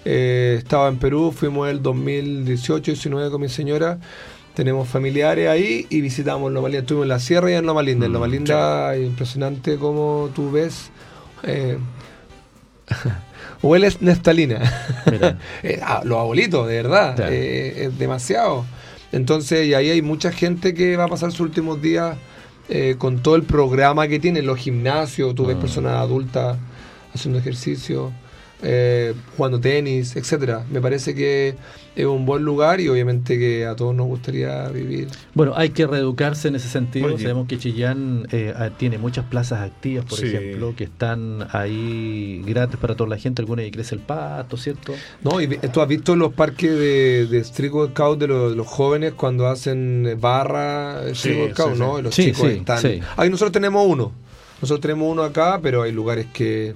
[0.06, 4.00] Eh, estaba en Perú, fuimos el 2018-19 con mi señora.
[4.60, 6.82] Tenemos familiares ahí y visitamos Loma Linda.
[6.82, 8.08] Estuvimos en la sierra y en Loma Linda.
[8.08, 10.90] En Mm, Loma Linda, impresionante como tú ves.
[11.44, 11.78] Eh,
[13.62, 14.60] hueles neftalina.
[15.64, 17.18] Eh, ah, los abuelitos, de verdad.
[17.32, 18.66] Eh, es demasiado.
[19.14, 22.18] Entonces, y ahí hay mucha gente que va a pasar sus últimos días
[22.68, 25.62] eh, con todo el programa que tienen, los gimnasios, tú ves Ah.
[25.62, 26.58] personas adultas
[27.14, 28.12] haciendo ejercicio,
[28.62, 30.66] eh, jugando tenis, etcétera.
[30.70, 31.56] Me parece que
[31.96, 35.08] es un buen lugar y obviamente que a todos nos gustaría vivir.
[35.34, 37.08] Bueno, hay que reeducarse en ese sentido.
[37.08, 37.20] Oye.
[37.20, 40.28] Sabemos que Chillán eh, tiene muchas plazas activas, por Sí.
[40.28, 43.42] ejemplo, que están ahí gratis para toda la gente.
[43.42, 44.94] Alguna que crece el pato, ¿cierto?
[45.24, 48.68] No, y tú has visto los parques de, de Street Workout de los, de los
[48.68, 51.80] jóvenes cuando hacen barra Street Sí, Workout, sí.
[51.80, 52.00] ¿no?
[52.00, 52.80] Y los Sí, chicos sí, están.
[52.80, 53.00] sí.
[53.18, 54.12] Ahí nosotros tenemos uno.
[54.62, 56.76] Nosotros tenemos uno acá, pero hay lugares que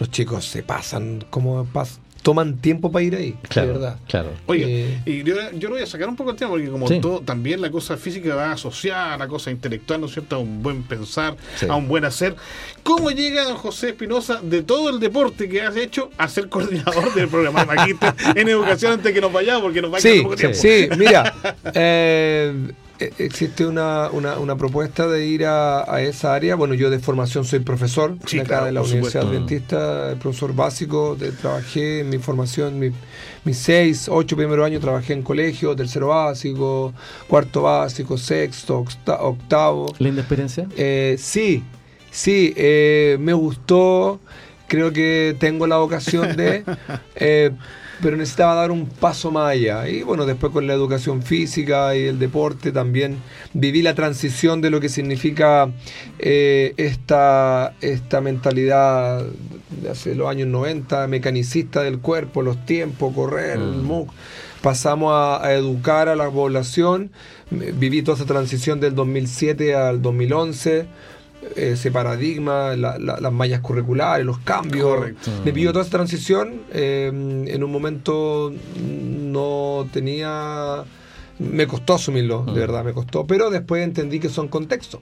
[0.00, 3.96] los chicos se pasan, como pas- toman tiempo para ir ahí, de verdad.
[4.06, 4.28] Claro.
[4.44, 6.86] Oye, Eh, y yo, yo lo voy a sacar un poco el tema porque como
[6.86, 7.00] Sí.
[7.00, 10.36] todo, también la cosa física va asociada a la cosa intelectual, ¿no es cierto?
[10.36, 11.64] A un buen pensar, Sí.
[11.66, 12.36] a un buen hacer.
[12.82, 17.14] ¿Cómo llega don José Espinosa de todo el deporte que has hecho a ser coordinador
[17.14, 19.62] del programa de Magíster en educación antes que nos vayamos?
[19.62, 20.58] Porque nos va a quedar Sí, poco sí, tiempo.
[20.60, 21.34] sí, mira,
[21.74, 22.70] eh,
[23.18, 26.54] existe una, una, una propuesta de ir a, a esa área.
[26.54, 29.28] Bueno, yo de formación soy profesor Sí, de acá claro, de la Universidad supuesto.
[29.28, 31.16] Adventista, profesor básico.
[31.16, 32.92] de- trabajé en mi formación, mi-
[33.44, 36.92] mis seis, ocho primeros años trabajé en colegio, tercero básico,
[37.28, 39.92] cuarto básico, sexto, octa- octavo.
[39.98, 40.66] ¿Linda experiencia?
[40.76, 41.64] Eh, sí,
[42.10, 44.20] sí, eh, me gustó.
[44.68, 46.64] Creo que tengo la vocación de.
[47.16, 47.50] eh,
[48.02, 49.88] pero necesitaba dar un paso más allá.
[49.88, 53.18] Y bueno, después con la educación física y el deporte también
[53.52, 55.70] viví la transición de lo que significa
[56.18, 59.24] eh, esta, esta mentalidad
[59.82, 63.86] de hace los años 90, mecanicista del cuerpo, los tiempos, correr, el Mm.
[63.86, 64.10] MOOC.
[64.62, 67.10] Pasamos a, a educar a la población.
[67.50, 70.86] Viví toda esa transición del 2007 al 2011
[71.56, 74.86] ese paradigma, la- la- las mallas curriculares, los cambios.
[74.96, 75.30] Correcto.
[75.44, 76.62] Me pidió toda esa transición.
[76.72, 80.84] eh, en un momento no tenía.
[81.38, 82.54] Me costó asumirlo, Mm.
[82.54, 83.26] de verdad, me costó.
[83.26, 85.00] Pero después entendí que son contextos.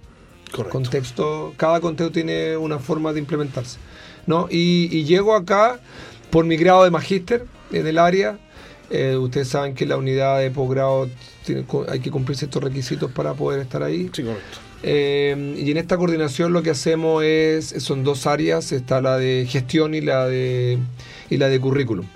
[0.52, 0.72] Correcto.
[0.72, 3.78] Contexto, cada contexto tiene una forma de implementarse.
[4.26, 4.46] ¿no?
[4.50, 5.80] Y, y llego acá
[6.30, 8.38] por mi grado de magíster en el área.
[8.90, 11.08] Eh, ustedes saben que la unidad de posgrado
[11.88, 14.10] hay que cumplir ciertos requisitos para poder estar ahí.
[14.12, 14.58] Sí, correcto.
[14.82, 19.46] Eh, y en esta coordinación lo que hacemos es, son dos áreas, está la de
[19.48, 20.78] gestión y la de,
[21.30, 22.06] y la de currículum.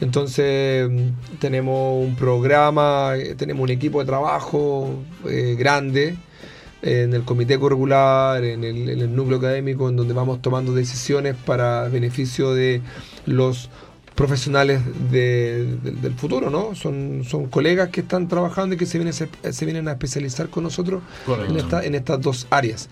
[0.00, 0.90] Entonces
[1.38, 4.90] tenemos un programa, eh, tenemos un equipo de trabajo
[5.28, 6.16] eh, grande
[6.82, 11.34] en el comité curricular, en el, en el núcleo académico, en donde vamos tomando decisiones
[11.34, 12.82] para beneficio de
[13.26, 13.68] los
[14.18, 14.80] profesionales
[15.12, 16.74] del futuro, ¿no?
[16.74, 20.64] Son, son colegas que están trabajando y que se vienen, se, vienen a especializar con
[20.64, 21.04] nosotros
[21.48, 22.88] en, esta, en estas dos áreas.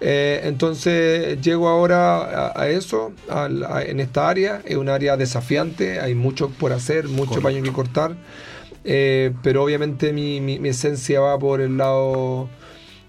[0.00, 3.10] Eh, entonces llego ahora a, eso,
[3.88, 8.14] en esta área, es un área desafiante, hay mucho por hacer, mucho paño que cortar,
[8.84, 12.48] eh, pero obviamente mi, mi esencia va por el lado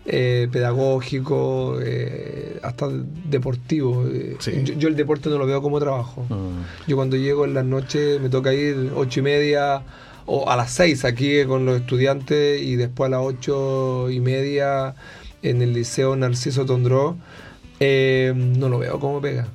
[0.06, 4.06] eh, pedagógico, eh, hasta deportivo.
[4.08, 4.38] Eh,
[4.78, 6.26] yo, el deporte no lo veo como trabajo.
[6.30, 6.88] Mm.
[6.88, 9.84] Yo cuando llego en las noches me toca ir ocho y media
[10.26, 14.96] o a las seis aquí con los estudiantes y después a las ocho y media
[15.42, 17.18] en el Liceo Narciso Tondró.
[17.80, 19.48] no lo veo como pega.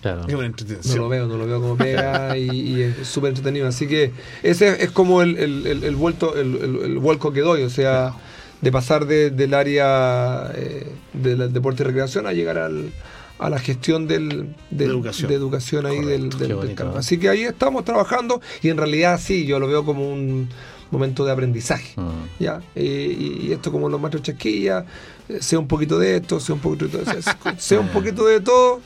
[0.00, 0.22] Claro.
[0.28, 3.66] No lo veo, no lo veo como pega y, es súper entretenido.
[3.66, 4.12] Así que
[4.42, 7.62] ese es como el, el, vuelto, el, vuelco que doy.
[7.62, 8.14] O sea,
[8.60, 12.92] de pasar del área eh, del deporte y recreación a llegar al,
[13.38, 15.86] a la gestión del, de, educación.
[15.86, 16.30] ahí del,
[16.74, 16.96] campo.
[16.96, 16.98] ¿eh?
[16.98, 20.48] Así que ahí estamos trabajando y en realidad sí, yo lo veo como un
[20.90, 21.92] momento de aprendizaje.
[21.96, 22.10] Ah.
[22.38, 22.60] ¿ya?
[22.74, 24.84] y, esto como los maestros chasquillas,
[25.28, 28.40] eh, sea un poquito de esto, sea un poquito de todo, sea, un poquito de
[28.40, 28.80] todo.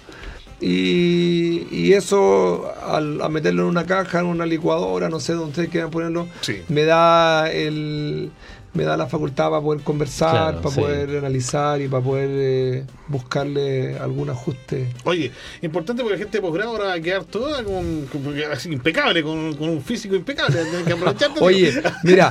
[0.61, 5.49] Y, y eso, al, a meterlo en una caja, en una licuadora, no sé dónde
[5.49, 6.29] ustedes quieran ponerlo,
[6.69, 8.31] me da el,
[8.75, 13.99] me da la facultad para poder conversar, para poder analizar y para poder eh, buscarle
[13.99, 14.89] algún ajuste.
[15.05, 18.09] Oye, importante porque la gente de posgrado ahora va a quedar toda con,
[18.51, 20.59] así, impecable, con, un físico impecable.
[20.87, 20.95] Que
[21.41, 22.31] Oye, mira,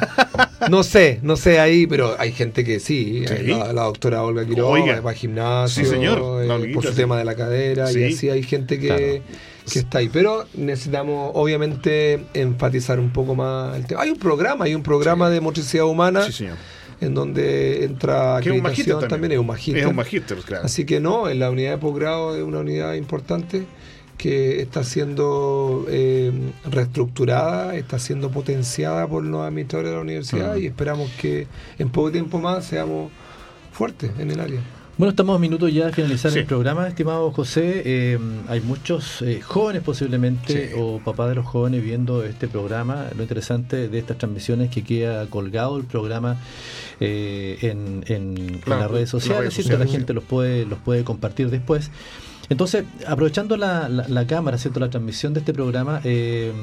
[0.70, 3.24] no sé, no sé ahí, pero hay gente que sí.
[3.46, 6.44] La, doctora Olga Quiroga va al gimnasio, señor.
[6.44, 9.22] Eh, por su tema de la cadera, y así hay gente que
[9.72, 10.10] que está ahí.
[10.10, 14.02] Pero necesitamos, obviamente, enfatizar un poco más el tema.
[14.02, 16.26] Hay un programa, hay un programa de motricidad humana.
[17.00, 19.32] En donde entra acreditación también.
[19.32, 19.82] es un magíster.
[19.82, 20.66] Es un magíster, claro.
[20.66, 23.66] Así que no, en la unidad de posgrado es una unidad importante
[24.20, 26.32] que está siendo eh,
[26.70, 31.48] reestructurada, está siendo potenciada por los administradores de la universidad y esperamos que
[31.80, 33.12] en poco tiempo más seamos
[33.72, 34.60] fuertes en el área.
[35.02, 37.82] Bueno, estamos a minutos ya de finalizar el programa, estimado José.
[37.86, 43.08] Eh, hay muchos eh, jóvenes posiblemente o papás de los jóvenes viendo este programa.
[43.18, 46.38] Lo interesante de estas transmisiones es que queda colgado el programa
[47.00, 49.76] eh, en, las redes sociales, ¿cierto?
[49.80, 51.90] la gente los puede, los puede compartir después.
[52.50, 54.80] Entonces, aprovechando la, la, cámara, ¿cierto?
[54.80, 56.54] la transmisión de este programa, ¿qué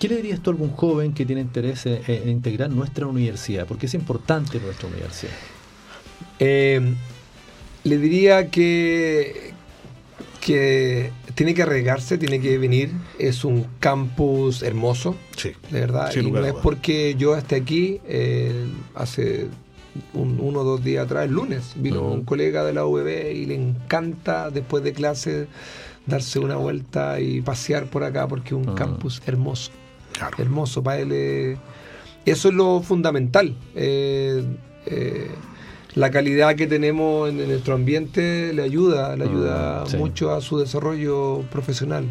[0.00, 3.68] le dirías tú a algún joven que tiene interés en integrar nuestra universidad?
[3.68, 5.30] Porque es importante nuestra universidad.
[6.38, 6.94] Eh,
[7.84, 9.52] le diría que,
[10.40, 12.90] que tiene que arriesgarse, tiene que venir.
[13.18, 16.12] Es un campus hermoso, sí, de verdad.
[16.14, 18.00] y no es porque yo esté aquí.
[18.06, 19.48] Eh, hace
[20.14, 23.54] uno o dos días atrás, el lunes, vino un colega de la UBB y le
[23.54, 25.46] encanta después de clase
[26.06, 29.70] darse una vuelta y pasear por acá porque es un campus hermoso.
[30.38, 31.10] Hermoso para él.
[31.12, 31.56] Eh,
[32.24, 33.54] eso es lo fundamental.
[33.74, 34.44] Eh,
[35.96, 40.58] la calidad que tenemos en, nuestro ambiente le ayuda, le ayuda mm, mucho a su
[40.58, 42.04] desarrollo profesional.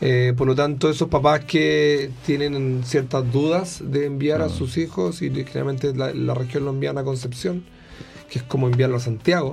[0.00, 4.50] Eh, por lo tanto, esos papás que tienen ciertas dudas de enviar a mm.
[4.50, 7.64] sus hijos, y generalmente la, la región lo envían a Concepción,
[8.28, 9.52] que es como enviarlo a Santiago.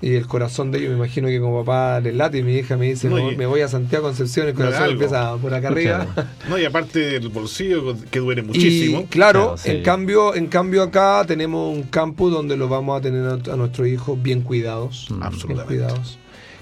[0.00, 2.76] Y el corazón de ellos, me imagino que como papá le late y mi hija
[2.76, 6.06] me dice, me voy a Santiago Concepción, el corazón empieza por acá arriba.
[6.48, 9.00] No, y aparte el bolsillo que duele muchísimo.
[9.00, 13.24] Y, claro, en cambio, en cambio acá tenemos un campus donde lo vamos a tener
[13.26, 15.08] a, nuestros hijos bien cuidados.
[15.20, 15.74] Absolutamente.
[15.74, 16.18] Bien cuidados.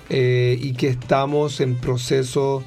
[0.09, 2.63] Eh, y que estamos en proceso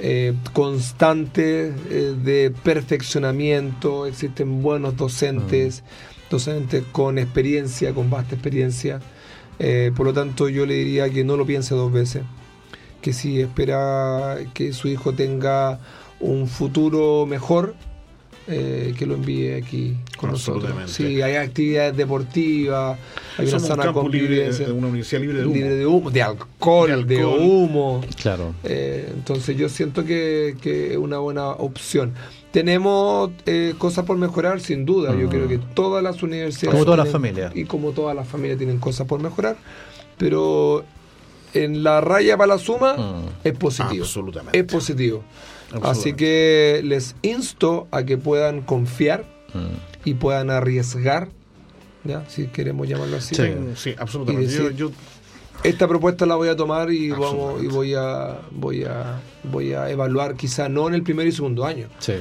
[0.00, 5.82] eh, constante eh, de perfeccionamiento, existen buenos docentes
[6.30, 9.00] docentes con experiencia, con vasta experiencia.
[9.58, 12.22] Eh, por lo tanto, yo le diría que no lo piense dos veces,
[13.02, 15.80] que si espera que su hijo tenga
[16.20, 17.74] un futuro mejor,
[18.48, 20.72] eh, que lo envíe aquí con nosotros.
[20.86, 22.98] Sí, hay actividades deportivas,
[23.36, 24.72] hay una sana convivencia.
[24.72, 25.54] una universidad libre de humo.
[25.54, 28.00] Libre de, humo, de, alcohol, de, humo.
[28.20, 28.54] Claro.
[28.64, 32.14] Eh, entonces yo siento que, que es una buena opción.
[32.52, 35.14] Tenemos eh, cosas por mejorar, sin duda.
[35.16, 36.72] Yo creo que todas las universidades.
[36.74, 37.52] Como todas las familias.
[37.54, 39.56] Y como todas las familias tienen cosas por mejorar.
[40.18, 40.84] Pero
[41.54, 43.26] en la raya para la suma, Mm.
[43.44, 44.04] es positivo.
[44.04, 44.58] Absolutamente.
[44.58, 45.22] Es positivo.
[45.82, 49.24] Así que les insto a que puedan confiar
[49.54, 49.58] Mm.
[50.04, 51.28] y puedan arriesgar,
[52.04, 52.24] ¿ya?
[52.28, 53.34] si queremos llamarlo así.
[53.36, 53.44] Sí.
[53.76, 54.52] Sí, absolutamente.
[54.52, 54.90] Yo, yo-
[55.62, 59.90] Esta propuesta la voy a tomar y vamos y voy a voy a voy a
[59.90, 62.14] evaluar quizá no en el primer y segundo año, Sí,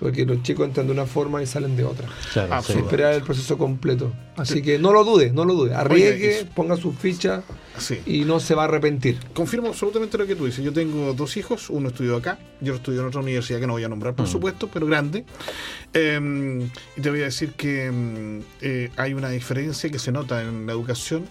[0.00, 2.08] porque los chicos entran de una forma y salen de otra.
[2.32, 2.58] claro.
[2.58, 4.12] Esperar el proceso completo.
[4.36, 5.74] Así que no lo dude, no lo dude.
[5.74, 7.42] Arriesgue, ponga sus fichas
[7.78, 8.00] sí.
[8.06, 9.18] y no se va a arrepentir.
[9.34, 10.64] Confirmo absolutamente lo que tú dices.
[10.64, 13.84] Yo tengo dos hijos, uno estudió acá, yo estudió en otra universidad que no voy
[13.84, 14.30] a nombrar, por Mm.
[14.30, 15.24] supuesto, pero grande.
[15.94, 20.42] Eh, y te voy a decir que mm, eh, hay una diferencia que se nota
[20.42, 21.24] en la educación,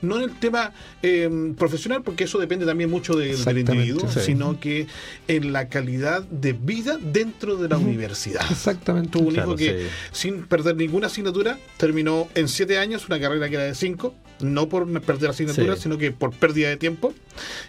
[0.00, 0.72] no en el tema
[1.02, 1.28] eh,
[1.58, 4.20] profesional, porque eso depende también mucho de- del individuo, sí.
[4.20, 4.86] sino que
[5.28, 8.42] en la calidad de vida dentro de la universidad.
[8.50, 9.10] Exactamente.
[9.10, 9.88] Tuvo un Claro, hijo que, sí.
[10.12, 14.68] sin perder ninguna asignatura, terminó en siete años una carrera que era de cinco, no
[14.68, 15.84] por perder asignaturas, Sí.
[15.84, 17.12] sino que por pérdida de tiempo.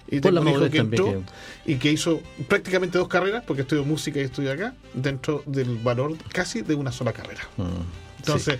[0.09, 1.23] Y Por tengo un hijo que entró
[1.65, 6.15] y que hizo prácticamente dos carreras, porque estudió música y estudió acá, dentro del valor
[6.31, 7.41] casi de una sola carrera.
[7.57, 7.63] Mm.
[8.19, 8.57] Entonces,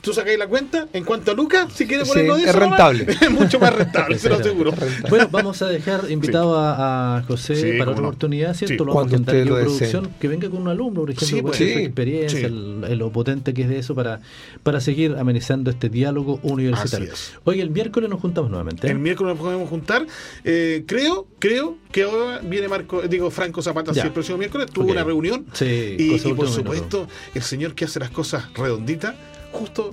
[0.00, 2.60] tú sacáis la cuenta, en cuanto a Lucas, si quieres Sí, ponerlo de es eso,
[2.60, 3.16] nomás, rentable.
[3.26, 4.72] es mucho más rentable, se lo aseguro.
[5.08, 8.08] Bueno, vamos a dejar invitado a, a José Sí, para otra no.
[8.08, 8.74] oportunidad, ¿cierto?
[8.74, 8.78] Sí.
[8.78, 11.26] Lo vamos a Cuando usted aquí en producción, que venga con un alumno, por ejemplo,
[11.26, 11.56] Sí, con pues.
[11.58, 12.44] su Sí, experiencia, sí.
[12.44, 14.20] el- el- lo potente que es de eso para,
[14.62, 17.12] para seguir amenizando este diálogo universitario.
[17.12, 17.38] Así es.
[17.44, 18.86] Oye, el miércoles nos juntamos nuevamente.
[18.86, 18.90] ¿eh?
[18.90, 20.06] El miércoles nos podemos juntar.
[20.44, 24.90] Eh, creo, creo que ahora viene Marco, digo Franco Zapata, sí, el próximo miércoles tuvo
[24.90, 25.46] una reunión.
[25.52, 29.14] Sí, y, y por supuesto, el señor que hace las cosas redonditas,
[29.54, 29.90] justo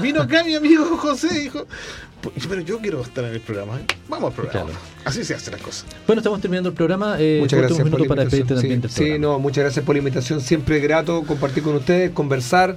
[0.00, 1.66] vino acá mi amigo José y dijo,
[2.20, 3.78] "Pues, pero yo quiero estar en el programa.
[3.80, 3.84] ¿eh?
[4.08, 4.66] Vamos al programa.
[4.70, 4.80] Claro.
[5.04, 5.84] Así se hacen las cosas.
[6.06, 7.16] Bueno, estamos terminando el programa.
[7.18, 9.94] Eh, Muchas gracias por la minutos para también Sí, del sí, no, muchas gracias por
[9.94, 10.40] la invitación.
[10.40, 12.76] Siempre grato compartir con ustedes, conversar.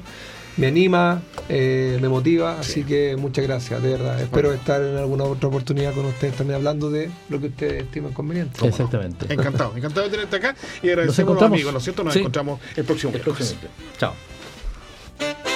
[0.58, 4.22] Me anima, eh, me motiva, así que muchas gracias, de verdad.
[4.22, 8.14] Espero estar en alguna otra oportunidad con ustedes también hablando de lo que ustedes estiman
[8.14, 8.66] conveniente.
[8.66, 9.26] Exactamente.
[9.34, 11.56] Encantado, encantado de tenerte acá y Nos agradecemos a los encontramos.
[11.56, 12.04] amigos, ¿no es cierto?
[12.06, 12.20] Nos Sí.
[12.20, 13.54] encontramos el próximo El miércoles.
[13.60, 13.72] próximo.
[14.00, 15.55] Chao.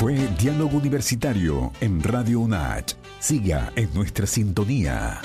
[0.00, 2.94] Fue Diálogo Universitario en Radio UNACH.
[3.18, 5.20] Siga en nuestra sintonía.